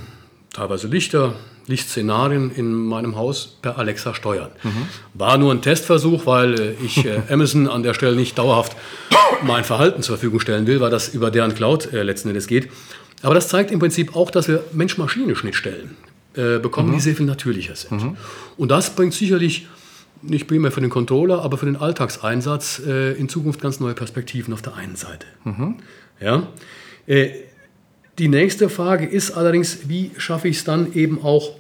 teilweise 0.53 0.89
Lichter, 0.89 1.35
Lichtszenarien 1.67 2.51
in 2.55 2.73
meinem 2.73 3.17
Haus 3.17 3.57
per 3.61 3.79
Alexa 3.79 4.15
steuern. 4.15 4.51
Mhm. 4.63 4.89
War 5.15 5.37
nur 5.39 5.53
ein 5.53 5.63
Testversuch, 5.63 6.27
weil 6.27 6.61
äh, 6.61 6.75
ich 6.85 7.05
äh, 7.05 7.23
Amazon 7.29 7.69
an 7.69 7.83
der 7.83 7.95
Stelle 7.95 8.17
nicht 8.17 8.39
dauerhaft 8.39 8.77
mein 9.43 9.65
Verhalten 9.65 10.03
zur 10.03 10.17
Verfügung 10.17 10.41
stellen 10.41 10.67
will, 10.67 10.81
weil 10.81 10.91
das 10.91 11.09
über 11.09 11.31
deren 11.31 11.55
Cloud 11.55 11.93
äh, 11.93 12.03
letzten 12.03 12.29
Endes 12.29 12.47
geht. 12.47 12.69
Aber 13.23 13.35
das 13.35 13.49
zeigt 13.49 13.71
im 13.71 13.79
Prinzip 13.79 14.15
auch, 14.15 14.31
dass 14.31 14.47
wir 14.47 14.63
Mensch-Maschine-Schnittstellen 14.73 15.97
äh, 16.35 16.59
bekommen, 16.59 16.91
mhm. 16.91 16.95
die 16.95 17.01
sehr 17.01 17.17
viel 17.17 17.27
natürlicher 17.27 17.75
sind. 17.75 18.03
Mhm. 18.03 18.17
Und 18.57 18.71
das 18.71 18.95
bringt 18.95 19.15
sicherlich 19.15 19.67
nicht 20.23 20.47
primär 20.47 20.71
für 20.71 20.81
den 20.81 20.91
Controller, 20.91 21.43
aber 21.43 21.57
für 21.57 21.67
den 21.67 21.77
Alltagseinsatz 21.77 22.83
äh, 22.87 23.13
in 23.13 23.29
Zukunft 23.29 23.61
ganz 23.61 23.81
neue 23.81 23.95
Perspektiven 23.95 24.53
auf 24.55 24.63
der 24.63 24.75
einen 24.75 24.97
Seite. 24.97 25.27
Mhm. 25.45 25.77
Ja? 26.21 26.47
Äh, 27.07 27.31
die 28.19 28.29
nächste 28.29 28.69
Frage 28.69 29.07
ist 29.07 29.33
allerdings, 29.33 29.89
wie 29.89 30.11
schaffe 30.17 30.49
ich 30.49 30.59
es 30.59 30.65
dann 30.65 30.93
eben 30.95 31.23
auch, 31.23 31.53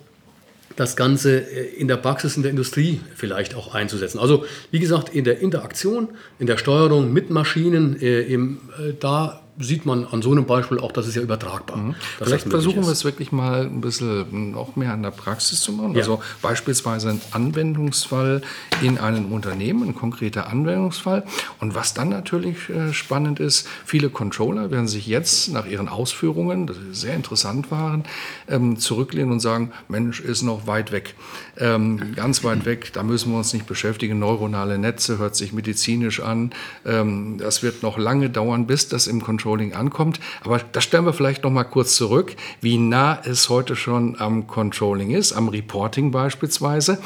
das 0.76 0.94
Ganze 0.94 1.40
äh, 1.40 1.74
in 1.76 1.88
der 1.88 1.96
Praxis, 1.96 2.36
in 2.36 2.42
der 2.42 2.50
Industrie 2.50 3.00
vielleicht 3.14 3.54
auch 3.54 3.74
einzusetzen. 3.74 4.18
Also 4.18 4.44
wie 4.70 4.78
gesagt, 4.78 5.08
in 5.08 5.24
der 5.24 5.40
Interaktion, 5.40 6.08
in 6.38 6.46
der 6.46 6.58
Steuerung 6.58 7.12
mit 7.12 7.30
Maschinen, 7.30 8.00
äh, 8.00 8.20
im, 8.20 8.58
äh, 8.78 8.92
da 9.00 9.42
sieht 9.58 9.86
man 9.86 10.04
an 10.04 10.22
so 10.22 10.32
einem 10.32 10.44
Beispiel 10.44 10.78
auch, 10.78 10.92
das 10.92 11.06
ist 11.06 11.14
ja 11.14 11.22
übertragbar. 11.22 11.76
Mhm. 11.78 11.94
Vielleicht 12.18 12.48
versuchen 12.48 12.82
wir 12.82 12.92
es 12.92 13.04
wirklich 13.04 13.32
mal 13.32 13.62
ein 13.62 13.80
bisschen 13.80 14.52
noch 14.52 14.76
mehr 14.76 14.92
an 14.92 15.02
der 15.02 15.10
Praxis 15.10 15.60
zu 15.60 15.72
machen. 15.72 15.94
Ja. 15.94 16.00
Also 16.00 16.20
beispielsweise 16.42 17.10
ein 17.10 17.20
Anwendungsfall 17.30 18.42
in 18.82 18.98
einem 18.98 19.32
Unternehmen, 19.32 19.88
ein 19.88 19.94
konkreter 19.94 20.48
Anwendungsfall. 20.48 21.24
Und 21.60 21.74
was 21.74 21.94
dann 21.94 22.10
natürlich 22.10 22.68
äh, 22.68 22.92
spannend 22.92 23.40
ist, 23.40 23.66
viele 23.84 24.10
Controller 24.10 24.70
werden 24.70 24.88
sich 24.88 25.06
jetzt 25.06 25.50
nach 25.52 25.66
ihren 25.66 25.88
Ausführungen, 25.88 26.66
die 26.66 26.74
sehr 26.92 27.14
interessant 27.14 27.70
waren, 27.70 28.04
ähm, 28.48 28.78
zurücklehnen 28.78 29.32
und 29.32 29.40
sagen, 29.40 29.72
Mensch, 29.88 30.20
ist 30.20 30.42
noch 30.42 30.66
weit 30.66 30.92
weg. 30.92 31.14
Ähm, 31.58 32.14
ganz 32.14 32.44
weit 32.44 32.66
weg, 32.66 32.92
da 32.92 33.02
müssen 33.02 33.32
wir 33.32 33.38
uns 33.38 33.54
nicht 33.54 33.66
beschäftigen. 33.66 34.18
Neuronale 34.18 34.76
Netze 34.76 35.18
hört 35.18 35.34
sich 35.34 35.52
medizinisch 35.52 36.20
an. 36.20 36.50
Ähm, 36.84 37.38
das 37.38 37.62
wird 37.62 37.82
noch 37.82 37.96
lange 37.96 38.28
dauern, 38.28 38.66
bis 38.66 38.88
das 38.88 39.06
im 39.06 39.22
Controller 39.22 39.45
Controlling 39.46 39.74
ankommt. 39.74 40.18
Aber 40.42 40.60
das 40.72 40.82
stellen 40.82 41.04
wir 41.06 41.12
vielleicht 41.12 41.44
noch 41.44 41.52
mal 41.52 41.62
kurz 41.62 41.94
zurück, 41.94 42.34
wie 42.60 42.78
nah 42.78 43.20
es 43.24 43.48
heute 43.48 43.76
schon 43.76 44.18
am 44.18 44.48
Controlling 44.48 45.10
ist, 45.10 45.32
am 45.32 45.48
Reporting 45.48 46.10
beispielsweise. 46.10 46.98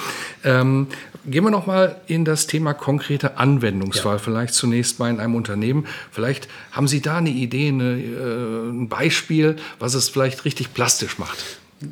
Ähm, 0.43 0.87
gehen 1.27 1.45
wir 1.45 1.51
noch 1.51 1.67
mal 1.67 2.01
in 2.07 2.25
das 2.25 2.47
Thema 2.47 2.73
konkrete 2.73 3.37
Anwendungsfall. 3.37 4.15
Ja. 4.15 4.19
Vielleicht 4.19 4.55
zunächst 4.55 4.99
mal 4.99 5.11
in 5.11 5.21
einem 5.21 5.35
Unternehmen. 5.35 5.87
Vielleicht 6.11 6.49
haben 6.73 6.89
Sie 6.89 7.03
da 7.03 7.19
eine 7.19 7.29
Idee, 7.29 7.69
eine, 7.69 8.01
äh, 8.01 8.71
ein 8.71 8.89
Beispiel, 8.89 9.57
was 9.79 9.93
es 9.93 10.09
vielleicht 10.09 10.47
richtig 10.47 10.73
plastisch 10.73 11.19
macht. 11.19 11.45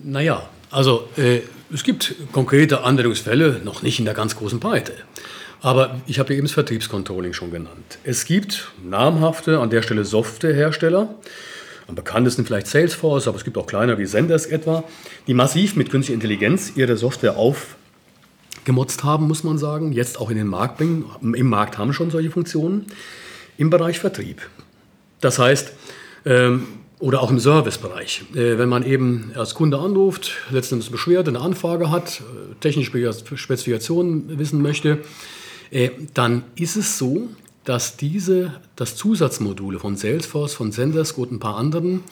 Naja, 0.02 0.48
also 0.70 1.08
äh, 1.18 1.40
es 1.72 1.84
gibt 1.84 2.14
konkrete 2.32 2.84
Anwendungsfälle, 2.84 3.60
noch 3.64 3.82
nicht 3.82 3.98
in 3.98 4.06
der 4.06 4.14
ganz 4.14 4.34
großen 4.34 4.60
Breite. 4.60 4.94
Aber 5.60 6.00
ich 6.06 6.18
habe 6.18 6.32
eben 6.34 6.42
das 6.46 6.52
Vertriebscontrolling 6.52 7.32
schon 7.32 7.50
genannt. 7.50 7.98
Es 8.04 8.24
gibt 8.24 8.70
namhafte, 8.82 9.58
an 9.58 9.70
der 9.70 9.82
Stelle 9.82 10.04
Softwarehersteller, 10.04 11.14
am 11.88 11.94
bekanntesten 11.94 12.44
vielleicht 12.44 12.66
Salesforce, 12.68 13.26
aber 13.26 13.38
es 13.38 13.44
gibt 13.44 13.58
auch 13.58 13.66
kleiner 13.66 13.98
wie 13.98 14.06
Zendesk 14.06 14.52
etwa, 14.52 14.84
die 15.26 15.34
massiv 15.34 15.74
mit 15.74 15.90
künstlicher 15.90 16.14
Intelligenz 16.14 16.72
ihre 16.76 16.96
Software 16.96 17.36
aufgemotzt 17.36 19.02
haben, 19.02 19.26
muss 19.26 19.42
man 19.42 19.58
sagen, 19.58 19.92
jetzt 19.92 20.20
auch 20.20 20.30
in 20.30 20.36
den 20.36 20.46
Markt 20.46 20.76
bringen. 20.76 21.06
Im 21.22 21.48
Markt 21.48 21.78
haben 21.78 21.92
schon 21.92 22.10
solche 22.10 22.30
Funktionen 22.30 22.86
im 23.56 23.70
Bereich 23.70 23.98
Vertrieb. 23.98 24.42
Das 25.20 25.38
heißt, 25.38 25.72
ähm, 26.24 26.68
oder 27.00 27.22
auch 27.22 27.30
im 27.30 27.38
Servicebereich. 27.38 28.24
Äh, 28.34 28.58
wenn 28.58 28.68
man 28.68 28.84
eben 28.84 29.32
als 29.34 29.54
Kunde 29.54 29.78
anruft, 29.78 30.32
letztendlich 30.50 30.90
Beschwerde, 30.90 31.30
eine 31.30 31.40
Anfrage 31.40 31.90
hat, 31.90 32.20
äh, 32.20 32.54
technische 32.60 33.12
Spezifikationen 33.36 34.38
wissen 34.38 34.62
möchte, 34.62 34.98
dann 36.14 36.44
ist 36.54 36.76
es 36.76 36.98
so, 36.98 37.28
dass 37.64 37.96
diese, 37.96 38.54
das 38.76 38.96
Zusatzmodule 38.96 39.78
von 39.78 39.96
Salesforce, 39.96 40.54
von 40.54 40.72
Sendersk 40.72 41.18
und 41.18 41.32
ein 41.32 41.38
paar 41.38 41.56
anderen 41.56 42.02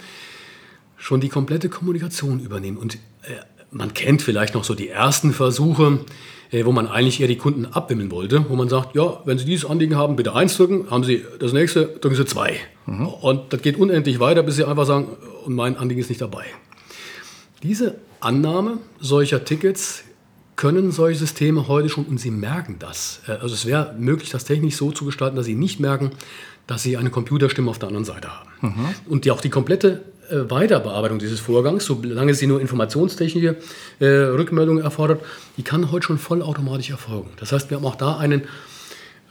schon 0.99 1.21
die 1.21 1.31
komplette 1.31 1.69
Kommunikation 1.69 2.41
übernehmen. 2.41 2.77
Und 2.77 2.97
äh, 2.97 2.99
man 3.71 3.95
kennt 3.95 4.21
vielleicht 4.21 4.55
noch 4.55 4.65
so 4.65 4.75
die 4.75 4.89
ersten 4.89 5.33
Versuche, 5.33 6.01
äh, 6.51 6.65
wo 6.65 6.73
man 6.73 6.89
eigentlich 6.89 7.21
eher 7.21 7.29
die 7.29 7.37
Kunden 7.37 7.67
abwimmeln 7.67 8.11
wollte, 8.11 8.45
wo 8.49 8.57
man 8.57 8.69
sagt, 8.69 8.95
ja, 8.95 9.21
wenn 9.25 9.39
Sie 9.39 9.45
dieses 9.45 9.69
Anliegen 9.69 9.97
haben, 9.97 10.17
bitte 10.17 10.35
eins 10.35 10.57
drücken, 10.57 10.91
haben 10.91 11.05
Sie 11.05 11.25
das 11.39 11.53
nächste, 11.53 11.87
drücken 11.87 12.17
Sie 12.17 12.27
zwei. 12.27 12.57
Mhm. 12.87 13.07
Und 13.07 13.53
das 13.53 13.63
geht 13.63 13.79
unendlich 13.79 14.21
weiter, 14.21 14.43
bis 14.43 14.57
Sie 14.57 14.65
einfach 14.65 14.87
sagen, 14.87 15.09
und 15.45 15.55
mein 15.55 15.77
Anliegen 15.77 16.01
ist 16.01 16.09
nicht 16.09 16.21
dabei. 16.21 16.45
Diese 17.63 17.97
Annahme 18.21 18.79
solcher 19.01 19.45
Tickets 19.45 20.05
können 20.57 20.91
solche 20.91 21.19
Systeme 21.19 21.69
heute 21.69 21.89
schon 21.89 22.05
und 22.05 22.19
sie 22.19 22.31
merken 22.31 22.77
das. 22.79 23.21
Äh, 23.29 23.33
also 23.33 23.55
es 23.55 23.67
wäre 23.67 23.95
möglich, 23.99 24.31
das 24.31 24.45
technisch 24.45 24.77
so 24.77 24.91
zu 24.91 25.05
gestalten, 25.05 25.37
dass 25.37 25.47
sie 25.47 25.55
nicht 25.55 25.81
merken, 25.81 26.11
dass 26.67 26.83
sie 26.83 26.97
eine 26.97 27.11
Computerstimme 27.11 27.71
auf 27.71 27.79
der 27.79 27.89
anderen 27.89 28.05
Seite 28.05 28.29
haben. 28.29 28.51
Mhm. 28.61 28.87
Und 29.09 29.25
die 29.25 29.31
auch 29.31 29.41
die 29.41 29.51
komplette 29.51 30.03
äh, 30.31 30.51
Weiterbearbeitung 30.51 31.19
dieses 31.19 31.39
Vorgangs, 31.39 31.85
solange 31.85 32.35
sie 32.35 32.47
nur 32.47 32.61
informationstechnische 32.61 33.57
äh, 34.01 34.07
Rückmeldungen 34.07 34.83
erfordert, 34.83 35.23
die 35.57 35.63
kann 35.63 35.93
heute 35.93 36.07
schon 36.07 36.19
vollautomatisch 36.19 36.91
erfolgen. 36.91 37.31
Das 37.39 37.53
heißt, 37.53 37.71
wir 37.71 37.77
haben 37.77 37.87
auch 37.87 37.97
da 37.97 38.17
einen 38.17 38.43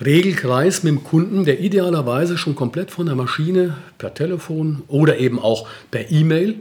Regelkreis 0.03 0.83
mit 0.83 0.91
dem 0.91 1.03
Kunden, 1.03 1.45
der 1.45 1.59
idealerweise 1.59 2.37
schon 2.37 2.55
komplett 2.55 2.91
von 2.91 3.05
der 3.05 3.15
Maschine 3.15 3.77
per 3.97 4.13
Telefon 4.13 4.83
oder 4.87 5.17
eben 5.17 5.39
auch 5.39 5.67
per 5.89 6.11
E-Mail 6.11 6.55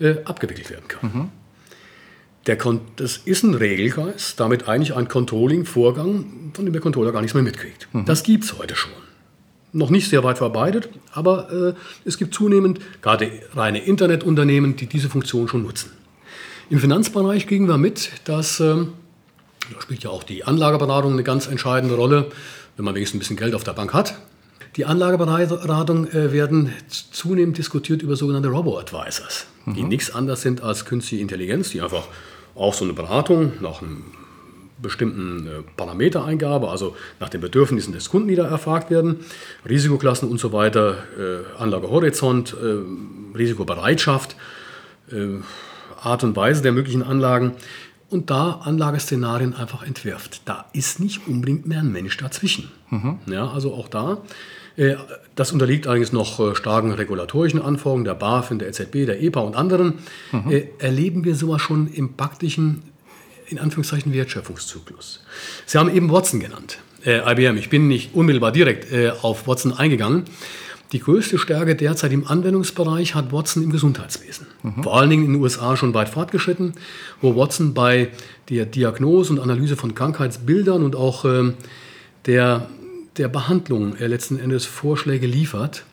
äh, 0.00 0.16
abgewickelt 0.24 0.70
werden 0.70 0.88
kann. 0.88 1.10
Mhm. 1.12 1.28
Der, 2.48 2.56
das 2.96 3.18
ist 3.18 3.42
ein 3.42 3.52
Regelkreis, 3.52 4.34
damit 4.34 4.68
eigentlich 4.68 4.96
ein 4.96 5.06
Controlling-Vorgang, 5.06 6.52
von 6.54 6.64
dem 6.64 6.72
der 6.72 6.80
Controller 6.80 7.12
gar 7.12 7.20
nichts 7.20 7.34
mehr 7.34 7.42
mitkriegt. 7.42 7.88
Mhm. 7.92 8.06
Das 8.06 8.22
gibt 8.22 8.44
es 8.44 8.58
heute 8.58 8.74
schon. 8.74 8.90
Noch 9.72 9.90
nicht 9.90 10.08
sehr 10.08 10.24
weit 10.24 10.38
verbreitet, 10.38 10.88
aber 11.12 11.52
äh, 11.52 11.74
es 12.06 12.16
gibt 12.16 12.32
zunehmend 12.32 12.80
gerade 13.02 13.30
reine 13.54 13.84
Internetunternehmen, 13.84 14.76
die 14.76 14.86
diese 14.86 15.10
Funktion 15.10 15.46
schon 15.46 15.62
nutzen. 15.62 15.90
Im 16.70 16.78
Finanzbereich 16.78 17.46
kriegen 17.46 17.68
wir 17.68 17.76
mit, 17.76 18.12
dass, 18.24 18.60
äh, 18.60 18.76
da 19.74 19.80
spielt 19.82 20.02
ja 20.02 20.10
auch 20.10 20.22
die 20.22 20.44
Anlageberatung 20.44 21.12
eine 21.12 21.24
ganz 21.24 21.48
entscheidende 21.48 21.96
Rolle, 21.96 22.30
wenn 22.76 22.84
man 22.86 22.94
wenigstens 22.94 23.16
ein 23.16 23.20
bisschen 23.20 23.36
Geld 23.36 23.54
auf 23.54 23.64
der 23.64 23.74
Bank 23.74 23.92
hat. 23.92 24.14
Die 24.76 24.86
Anlageberatung 24.86 26.06
äh, 26.08 26.32
werden 26.32 26.72
zunehmend 26.88 27.58
diskutiert 27.58 28.00
über 28.00 28.16
sogenannte 28.16 28.48
Robo-Advisors, 28.48 29.46
mhm. 29.66 29.74
die 29.74 29.82
nichts 29.82 30.14
anderes 30.14 30.40
sind 30.40 30.62
als 30.62 30.86
künstliche 30.86 31.20
Intelligenz, 31.20 31.70
die 31.70 31.82
einfach 31.82 32.08
auch 32.58 32.74
so 32.74 32.84
eine 32.84 32.92
Beratung 32.92 33.52
nach 33.60 33.80
einem 33.80 34.04
bestimmten 34.80 35.46
äh, 35.46 35.50
Parametereingabe, 35.76 36.68
also 36.68 36.96
nach 37.20 37.28
den 37.28 37.40
Bedürfnissen 37.40 37.92
des 37.92 38.10
Kunden, 38.10 38.28
die 38.28 38.36
da 38.36 38.46
erfragt 38.46 38.90
werden, 38.90 39.20
Risikoklassen 39.68 40.28
und 40.28 40.38
so 40.38 40.52
weiter, 40.52 40.96
äh, 41.18 41.60
Anlagehorizont, 41.60 42.54
äh, 42.54 43.36
Risikobereitschaft, 43.36 44.36
Art 46.02 46.22
und 46.22 46.36
Weise 46.36 46.60
der 46.60 46.72
möglichen 46.72 47.02
Anlagen 47.02 47.54
und 48.10 48.30
da 48.30 48.60
Anlageszenarien 48.64 49.54
einfach 49.54 49.82
entwirft. 49.82 50.42
Da 50.44 50.66
ist 50.72 51.00
nicht 51.00 51.26
unbedingt 51.26 51.66
mehr 51.66 51.80
ein 51.80 51.92
Mensch 51.92 52.16
dazwischen. 52.16 52.70
Mhm. 52.90 53.18
Ja, 53.26 53.48
also 53.48 53.74
auch 53.74 53.88
da. 53.88 54.22
Äh, 54.78 54.96
das 55.34 55.52
unterliegt 55.52 55.86
allerdings 55.86 56.12
noch 56.12 56.38
äh, 56.40 56.54
starken 56.54 56.92
regulatorischen 56.92 57.60
Anforderungen 57.60 58.04
der 58.04 58.14
BaFin, 58.14 58.58
der 58.58 58.68
EZB, 58.68 59.06
der 59.06 59.20
EPA 59.20 59.40
und 59.40 59.56
anderen. 59.56 59.94
Mhm. 60.32 60.50
Äh, 60.50 60.64
erleben 60.78 61.24
wir 61.24 61.34
sowas 61.34 61.60
schon 61.60 61.88
im 61.88 62.14
praktischen, 62.14 62.82
in 63.48 63.58
Anführungszeichen, 63.58 64.12
Wertschöpfungszyklus. 64.12 65.20
Sie 65.66 65.78
haben 65.78 65.94
eben 65.94 66.10
Watson 66.10 66.40
genannt, 66.40 66.78
IBM. 67.04 67.56
Ich 67.56 67.70
bin 67.70 67.88
nicht 67.88 68.14
unmittelbar 68.14 68.52
direkt 68.52 68.92
auf 69.22 69.46
Watson 69.46 69.72
eingegangen. 69.72 70.24
Die 70.92 70.98
größte 70.98 71.38
Stärke 71.38 71.74
derzeit 71.74 72.12
im 72.12 72.26
Anwendungsbereich 72.26 73.14
hat 73.14 73.32
Watson 73.32 73.62
im 73.62 73.70
Gesundheitswesen. 73.70 74.47
Mhm. 74.62 74.82
Vor 74.82 74.96
allen 74.96 75.10
Dingen 75.10 75.24
in 75.24 75.32
den 75.34 75.42
USA 75.42 75.76
schon 75.76 75.94
weit 75.94 76.08
fortgeschritten, 76.08 76.74
wo 77.20 77.36
Watson 77.36 77.74
bei 77.74 78.10
der 78.48 78.66
Diagnose 78.66 79.32
und 79.32 79.40
Analyse 79.40 79.76
von 79.76 79.94
Krankheitsbildern 79.94 80.82
und 80.82 80.96
auch 80.96 81.24
äh, 81.24 81.52
der, 82.26 82.68
der 83.16 83.28
Behandlung 83.28 83.96
äh, 83.96 84.06
letzten 84.06 84.38
Endes 84.38 84.66
Vorschläge 84.66 85.26
liefert. 85.26 85.84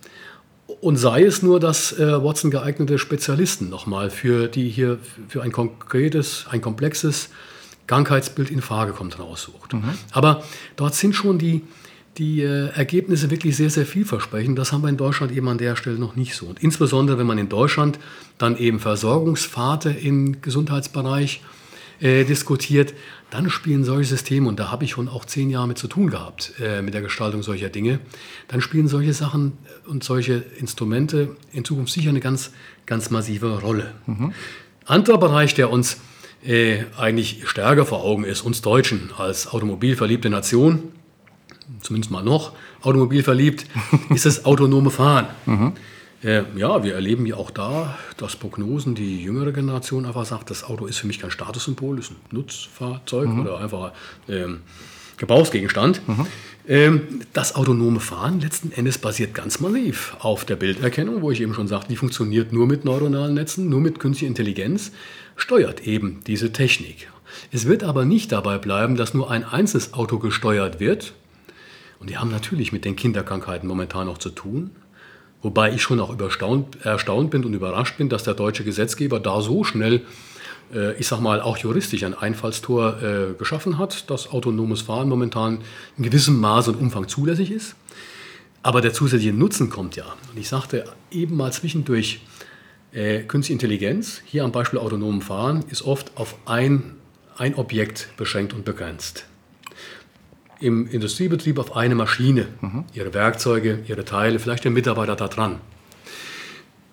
Und 0.81 0.98
sei 0.98 1.24
es 1.24 1.41
nur, 1.41 1.60
dass 1.60 1.98
äh, 1.98 2.24
Watson 2.24 2.51
geeignete 2.51 2.98
Spezialisten 2.98 3.69
nochmal 3.69 4.10
für 4.10 4.48
die 4.48 4.69
hier 4.69 5.00
für 5.27 5.41
ein 5.41 5.51
konkretes, 5.51 6.45
ein 6.50 6.62
komplexes 6.62 7.29
Krankheitsbild 7.88 8.50
in 8.50 8.62
Frage 8.62 8.93
kommt, 8.93 9.19
raussucht. 9.19 9.74
Mhm. 9.74 9.84
Aber 10.12 10.43
dort 10.75 10.95
sind 10.95 11.13
schon 11.13 11.38
die, 11.38 11.62
die 12.17 12.41
äh, 12.41 12.69
Ergebnisse 12.69 13.29
wirklich 13.29 13.55
sehr, 13.57 13.69
sehr 13.69 13.86
vielversprechend. 13.86 14.57
Das 14.57 14.72
haben 14.72 14.84
wir 14.84 14.89
in 14.89 14.98
Deutschland 14.98 15.31
eben 15.31 15.48
an 15.50 15.57
der 15.57 15.75
Stelle 15.75 15.98
noch 15.98 16.15
nicht 16.15 16.36
so. 16.36 16.45
Und 16.45 16.63
insbesondere, 16.63 17.17
wenn 17.17 17.27
man 17.27 17.38
in 17.38 17.50
Deutschland 17.50 18.00
dann 18.38 18.57
eben 18.57 18.79
Versorgungspfade 18.79 19.91
im 19.91 20.41
Gesundheitsbereich 20.41 21.41
äh, 22.00 22.24
diskutiert, 22.24 22.93
dann 23.31 23.50
spielen 23.50 23.84
solche 23.84 24.10
Systeme, 24.10 24.48
und 24.48 24.60
da 24.60 24.72
habe 24.72 24.86
ich 24.86 24.91
schon 24.91 25.10
auch 25.10 25.25
zehn 25.25 25.50
Jahre 25.50 25.67
mit 25.67 25.77
zu 25.77 25.88
tun 25.88 26.10
gehabt, 26.10 26.53
äh, 26.62 26.81
mit 26.81 26.93
der 26.93 27.01
Gestaltung 27.01 27.43
solcher 27.43 27.69
Dinge, 27.69 28.00
dann 28.48 28.62
spielen 28.62 28.88
solche 28.88 29.13
Sachen 29.13 29.53
und 29.88 30.03
solche 30.03 30.43
Instrumente 30.57 31.36
in 31.51 31.65
Zukunft 31.65 31.91
sicher 31.93 32.10
eine 32.10 32.19
ganz, 32.19 32.51
ganz 32.86 33.10
massive 33.10 33.60
Rolle. 33.60 33.93
Mhm. 34.05 34.34
Anderer 34.86 35.17
Bereich, 35.17 35.53
der 35.53 35.69
uns 35.72 35.98
äh, 36.45 36.84
eigentlich 36.98 37.48
stärker 37.48 37.86
vor 37.86 38.03
Augen 38.03 38.24
ist, 38.24 38.41
uns 38.41 38.62
Deutschen 38.62 39.12
als 39.17 39.48
automobilverliebte 39.48 40.29
Nation, 40.29 40.91
zumindest 41.81 42.12
mal 42.12 42.24
noch, 42.24 42.53
automobil 42.81 43.24
verliebt, 43.24 43.65
ist 44.10 44.25
das 44.25 44.45
autonome 44.45 44.91
Fahren. 44.91 45.27
Mhm. 45.45 45.74
Äh, 46.24 46.43
ja, 46.55 46.84
wir 46.84 46.95
erleben 46.95 47.25
ja 47.25 47.36
auch 47.36 47.51
da, 47.51 47.98
dass 48.17 48.36
Prognosen, 48.36 48.95
die 48.95 49.22
jüngere 49.24 49.51
Generation 49.51 50.05
einfach 50.05 50.25
sagt, 50.25 50.50
das 50.50 50.63
Auto 50.63 50.86
ist 50.86 50.98
für 50.98 51.07
mich 51.07 51.19
kein 51.19 51.31
Statussymbol, 51.31 52.00
ist 52.00 52.12
ein 52.12 52.15
Nutzfahrzeug 52.31 53.28
mhm. 53.28 53.41
oder 53.41 53.60
einfach 53.60 53.91
ähm, 54.28 54.62
Gebrauchsgegenstand. 55.17 56.01
Mhm. 56.08 56.28
Ähm, 56.67 57.01
das 57.34 57.56
autonome 57.56 57.99
Fahren 57.99 58.41
letzten 58.41 58.71
Endes 58.71 58.97
basiert 58.97 59.36
ganz 59.36 59.60
massiv 59.60 60.15
auf 60.19 60.45
der 60.45 60.56
Bilderkennung, 60.56 61.21
wo 61.21 61.30
ich 61.30 61.41
eben 61.41 61.54
schon 61.54 61.67
sagte, 61.67 61.89
die 61.89 61.95
funktioniert 61.95 62.51
nur 62.51 62.65
mit 62.65 62.86
neuronalen 62.86 63.36
Netzen, 63.36 63.69
nur 63.69 63.82
mit 63.82 63.99
künstlicher 63.99 64.30
Intelligenz, 64.30 64.91
steuert 65.36 65.86
eben 65.86 66.21
diese 66.25 66.51
Technik. 66.51 67.08
Es 67.51 67.67
wird 67.67 67.84
aber 67.84 68.06
nicht 68.06 68.32
dabei 68.32 68.58
bleiben, 68.58 68.95
dass 68.95 69.13
nur 69.13 69.30
ein 69.30 69.43
einzelnes 69.43 69.93
Auto 69.93 70.17
gesteuert 70.17 70.80
wird, 70.80 71.13
und 72.06 72.12
die 72.12 72.20
haben 72.20 72.30
natürlich 72.30 72.72
mit 72.72 72.86
den 72.86 72.96
Kinderkrankheiten 72.96 73.68
momentan 73.68 74.06
noch 74.06 74.20
zu 74.20 74.30
tun. 74.30 74.70
Wobei 75.41 75.74
ich 75.74 75.82
schon 75.82 76.00
auch 76.00 76.15
erstaunt 76.20 77.32
bin 77.32 77.44
und 77.44 77.56
überrascht 77.56 77.98
bin, 77.98 78.10
dass 78.10 78.24
der 78.24 78.36
deutsche 78.36 78.63
Gesetzgeber 78.63 79.20
da 79.20 79.41
so 79.41 79.63
schnell, 79.63 80.04
äh, 80.72 80.94
ich 81.00 81.08
sag 81.08 81.20
mal, 81.20 81.41
auch 81.41 81.58
juristisch 81.58 82.04
ein 82.04 82.13
Einfallstor 82.13 83.02
äh, 83.02 83.34
geschaffen 83.34 83.80
hat, 83.80 84.08
dass 84.12 84.30
autonomes 84.30 84.84
Fahren 84.84 85.10
momentan 85.10 85.62
in 85.98 86.04
gewissem 86.04 86.39
Maße 86.39 86.74
und 86.74 86.80
Umfang 86.80 87.08
zulässig 87.08 87.50
ist. 87.50 87.76
Aber 88.62 88.82
der 88.82 88.94
zusätzliche 88.94 89.34
Nutzen 89.34 89.72
kommt 89.72 89.96
ja. 89.96 90.06
Und 90.30 90.39
ich 90.39 90.48
sagte 90.48 90.84
eben 91.10 91.36
mal 91.36 91.52
zwischendurch, 91.52 92.22
äh, 92.91 93.24
Künstliche 93.24 93.54
Intelligenz, 93.54 94.22
hier 94.26 94.44
am 94.44 94.52
Beispiel 94.52 94.78
autonomen 94.78 95.24
Fahren, 95.24 95.65
ist 95.72 95.82
oft 95.82 96.12
auf 96.18 96.36
ein, 96.46 96.98
ein 97.36 97.56
Objekt 97.56 98.10
beschränkt 98.15 98.54
und 98.54 98.63
begrenzt 98.63 99.26
im 100.60 100.88
Industriebetrieb 100.88 101.60
auf 101.60 101.76
eine 101.76 101.96
Maschine, 101.96 102.48
mhm. 102.62 102.86
ihre 102.94 103.13
Werkzeuge, 103.13 103.80
ihre 103.88 104.06
Teile, 104.06 104.39
vielleicht 104.39 104.63
der 104.63 104.72
Mitarbeiter 104.72 105.15
da 105.15 105.28
dran. 105.28 105.60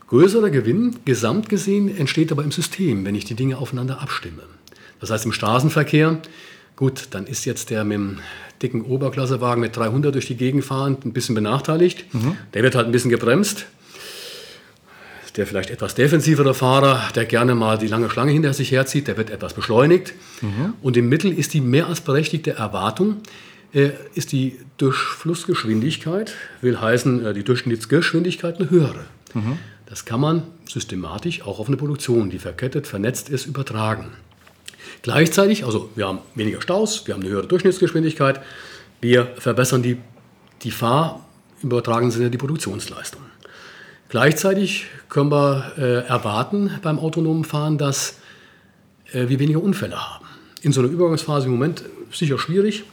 Größerer 0.09 0.51
Gewinn, 0.51 0.97
gesamt 1.05 1.49
gesehen, 1.49 1.97
entsteht 1.97 2.33
aber 2.33 2.45
im 2.45 2.53
System, 2.53 3.05
wenn 3.05 3.15
ich 3.15 3.25
die 3.25 3.35
Dinge 3.35 3.57
aufeinander 3.57 4.03
abstimme. 4.03 4.43
Das 5.01 5.11
heißt, 5.11 5.25
im 5.25 5.33
Straßenverkehr, 5.33 6.19
gut, 6.77 7.09
dann 7.13 7.27
ist 7.27 7.45
jetzt 7.45 7.71
der 7.71 7.85
mit 7.85 7.97
dem 7.97 8.19
dicken 8.63 8.83
Oberklassewagen 8.83 9.61
mit 9.61 9.77
300 9.77 10.15
durch 10.15 10.27
die 10.27 10.37
Gegend 10.37 10.65
fahrend 10.65 11.05
ein 11.05 11.13
bisschen 11.13 11.35
benachteiligt. 11.35 12.13
Mhm. 12.15 12.37
Der 12.55 12.63
wird 12.63 12.75
halt 12.75 12.87
ein 12.87 12.93
bisschen 12.93 13.11
gebremst. 13.11 13.67
Der 15.37 15.47
vielleicht 15.47 15.71
etwas 15.71 15.95
defensivere 15.95 16.53
Fahrer, 16.53 17.09
der 17.15 17.25
gerne 17.25 17.55
mal 17.55 17.79
die 17.79 17.87
lange 17.87 18.11
Schlange 18.11 18.33
hinter 18.33 18.53
sich 18.53 18.71
herzieht, 18.71 19.09
der 19.09 19.17
wird 19.17 19.31
etwas 19.31 19.55
beschleunigt. 19.55 20.13
Mhm. 20.43 20.75
Und 20.83 20.97
im 20.97 21.09
Mittel 21.09 21.33
ist 21.33 21.55
die 21.55 21.63
mehr 21.63 21.87
als 21.87 22.03
berechtigte 22.03 22.53
Erwartung, 22.53 23.23
ist 24.15 24.33
die 24.33 24.59
Durchflussgeschwindigkeit, 24.77 26.35
will 26.61 26.81
heißen, 26.81 27.25
äh, 27.25 27.35
die 27.35 27.43
Durchschnittsgeschwindigkeit 27.43 28.61
eine 28.61 28.71
höhere. 28.71 29.05
Mhm. 29.35 29.59
Das 29.87 30.05
kann 30.05 30.21
man 30.21 30.43
systematisch 30.69 31.43
auch 31.43 31.59
auf 31.59 31.69
eine 31.69 31.77
Produktion, 31.77 32.31
die 32.31 32.39
verkettet, 32.39 32.87
vernetzt 32.87 33.29
ist, 33.29 33.47
übertragen. 33.47 34.09
Gleichzeitig, 35.03 35.65
also 35.65 35.91
wir 35.97 36.07
haben 36.07 36.19
weniger 36.35 36.63
Staus, 36.63 37.07
wir 37.07 37.15
haben 37.15 37.23
eine 37.23 37.31
höhere 37.31 37.47
Durchschnittsgeschwindigkeit, 37.47 38.41
wir 39.01 39.27
verbessern 39.39 39.83
die, 39.83 39.99
die 40.63 40.71
Fahr, 40.71 41.27
im 41.63 41.71
übertragenen 41.71 42.11
Sinne 42.11 42.31
die 42.31 42.39
Produktionsleistung. 42.39 43.23
Gleichzeitig 44.09 44.87
können 45.09 45.31
wir 45.31 45.73
äh, 45.79 46.07
erwarten 46.07 46.71
beim 46.83 46.99
autonomen 46.99 47.45
Fahren, 47.45 47.79
dass 47.79 48.19
äh, 49.13 49.29
wir 49.29 49.39
weniger 49.39 49.63
Unfälle 49.63 49.97
haben. 49.97 50.27
In 50.61 50.73
so 50.73 50.81
einer 50.81 50.91
Übergangsphase 50.91 51.47
im 51.47 51.53
Moment 51.53 51.85
sicher 52.13 52.39
schwierig, 52.39 52.85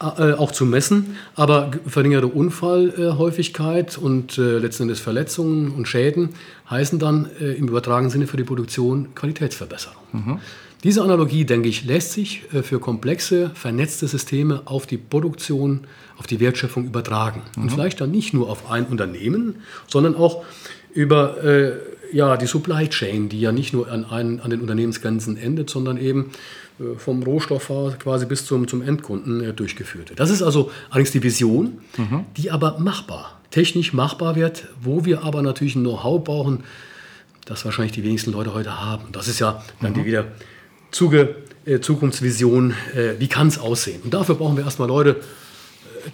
äh, 0.00 0.32
auch 0.32 0.52
zu 0.52 0.64
messen, 0.64 1.16
aber 1.34 1.72
verringerte 1.86 2.28
Unfallhäufigkeit 2.28 3.98
und 3.98 4.38
äh, 4.38 4.58
letzten 4.58 4.84
Endes 4.84 5.00
Verletzungen 5.00 5.72
und 5.72 5.88
Schäden 5.88 6.30
heißen 6.70 6.98
dann 6.98 7.28
äh, 7.40 7.54
im 7.54 7.68
übertragenen 7.68 8.10
Sinne 8.10 8.26
für 8.26 8.36
die 8.36 8.44
Produktion 8.44 9.14
Qualitätsverbesserung. 9.14 10.02
Mhm. 10.12 10.38
Diese 10.84 11.02
Analogie, 11.02 11.44
denke 11.44 11.68
ich, 11.68 11.84
lässt 11.84 12.12
sich 12.12 12.42
äh, 12.52 12.62
für 12.62 12.78
komplexe, 12.78 13.50
vernetzte 13.54 14.06
Systeme 14.06 14.62
auf 14.66 14.86
die 14.86 14.98
Produktion, 14.98 15.80
auf 16.16 16.28
die 16.28 16.38
Wertschöpfung 16.38 16.86
übertragen. 16.86 17.42
Mhm. 17.56 17.62
Und 17.62 17.72
vielleicht 17.72 18.00
dann 18.00 18.12
nicht 18.12 18.32
nur 18.32 18.48
auf 18.48 18.70
ein 18.70 18.86
Unternehmen, 18.86 19.56
sondern 19.88 20.14
auch 20.14 20.44
über 20.94 21.42
äh, 21.42 21.72
ja, 22.12 22.36
die 22.36 22.46
Supply 22.46 22.88
Chain, 22.88 23.28
die 23.28 23.40
ja 23.40 23.52
nicht 23.52 23.72
nur 23.72 23.90
an, 23.90 24.04
einen, 24.04 24.40
an 24.40 24.50
den 24.50 24.60
Unternehmensgrenzen 24.60 25.36
endet, 25.36 25.68
sondern 25.68 25.98
eben 25.98 26.26
äh, 26.26 26.67
vom 26.96 27.22
Rohstoff 27.22 27.70
quasi 27.98 28.26
bis 28.26 28.46
zum, 28.46 28.68
zum 28.68 28.82
Endkunden 28.82 29.42
äh, 29.42 29.52
durchgeführt 29.52 30.10
wird. 30.10 30.20
Das 30.20 30.30
ist 30.30 30.42
also 30.42 30.70
allerdings 30.90 31.10
die 31.10 31.22
Vision, 31.22 31.78
mhm. 31.96 32.24
die 32.36 32.50
aber 32.50 32.78
machbar, 32.78 33.40
technisch 33.50 33.92
machbar 33.92 34.36
wird, 34.36 34.68
wo 34.80 35.04
wir 35.04 35.24
aber 35.24 35.42
natürlich 35.42 35.74
ein 35.74 35.82
Know-how 35.82 36.22
brauchen, 36.22 36.64
das 37.44 37.64
wahrscheinlich 37.64 37.92
die 37.92 38.04
wenigsten 38.04 38.32
Leute 38.32 38.54
heute 38.54 38.80
haben. 38.80 39.06
Das 39.12 39.26
ist 39.26 39.38
ja 39.38 39.62
dann 39.80 39.92
mhm. 39.92 39.96
die 39.96 40.04
wieder 40.04 40.26
Zuge, 40.90 41.36
äh, 41.64 41.80
Zukunftsvision, 41.80 42.74
äh, 42.94 43.18
wie 43.18 43.28
kann 43.28 43.48
es 43.48 43.58
aussehen? 43.58 44.02
Und 44.02 44.14
dafür 44.14 44.36
brauchen 44.36 44.56
wir 44.56 44.64
erstmal 44.64 44.88
Leute, 44.88 45.16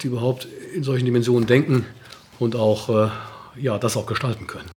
die 0.01 0.07
überhaupt 0.07 0.47
in 0.73 0.83
solchen 0.83 1.05
Dimensionen 1.05 1.47
denken 1.47 1.85
und 2.39 2.55
auch 2.55 2.89
äh, 2.89 3.09
ja, 3.61 3.77
das 3.77 3.95
auch 3.95 4.05
gestalten 4.05 4.47
können. 4.47 4.69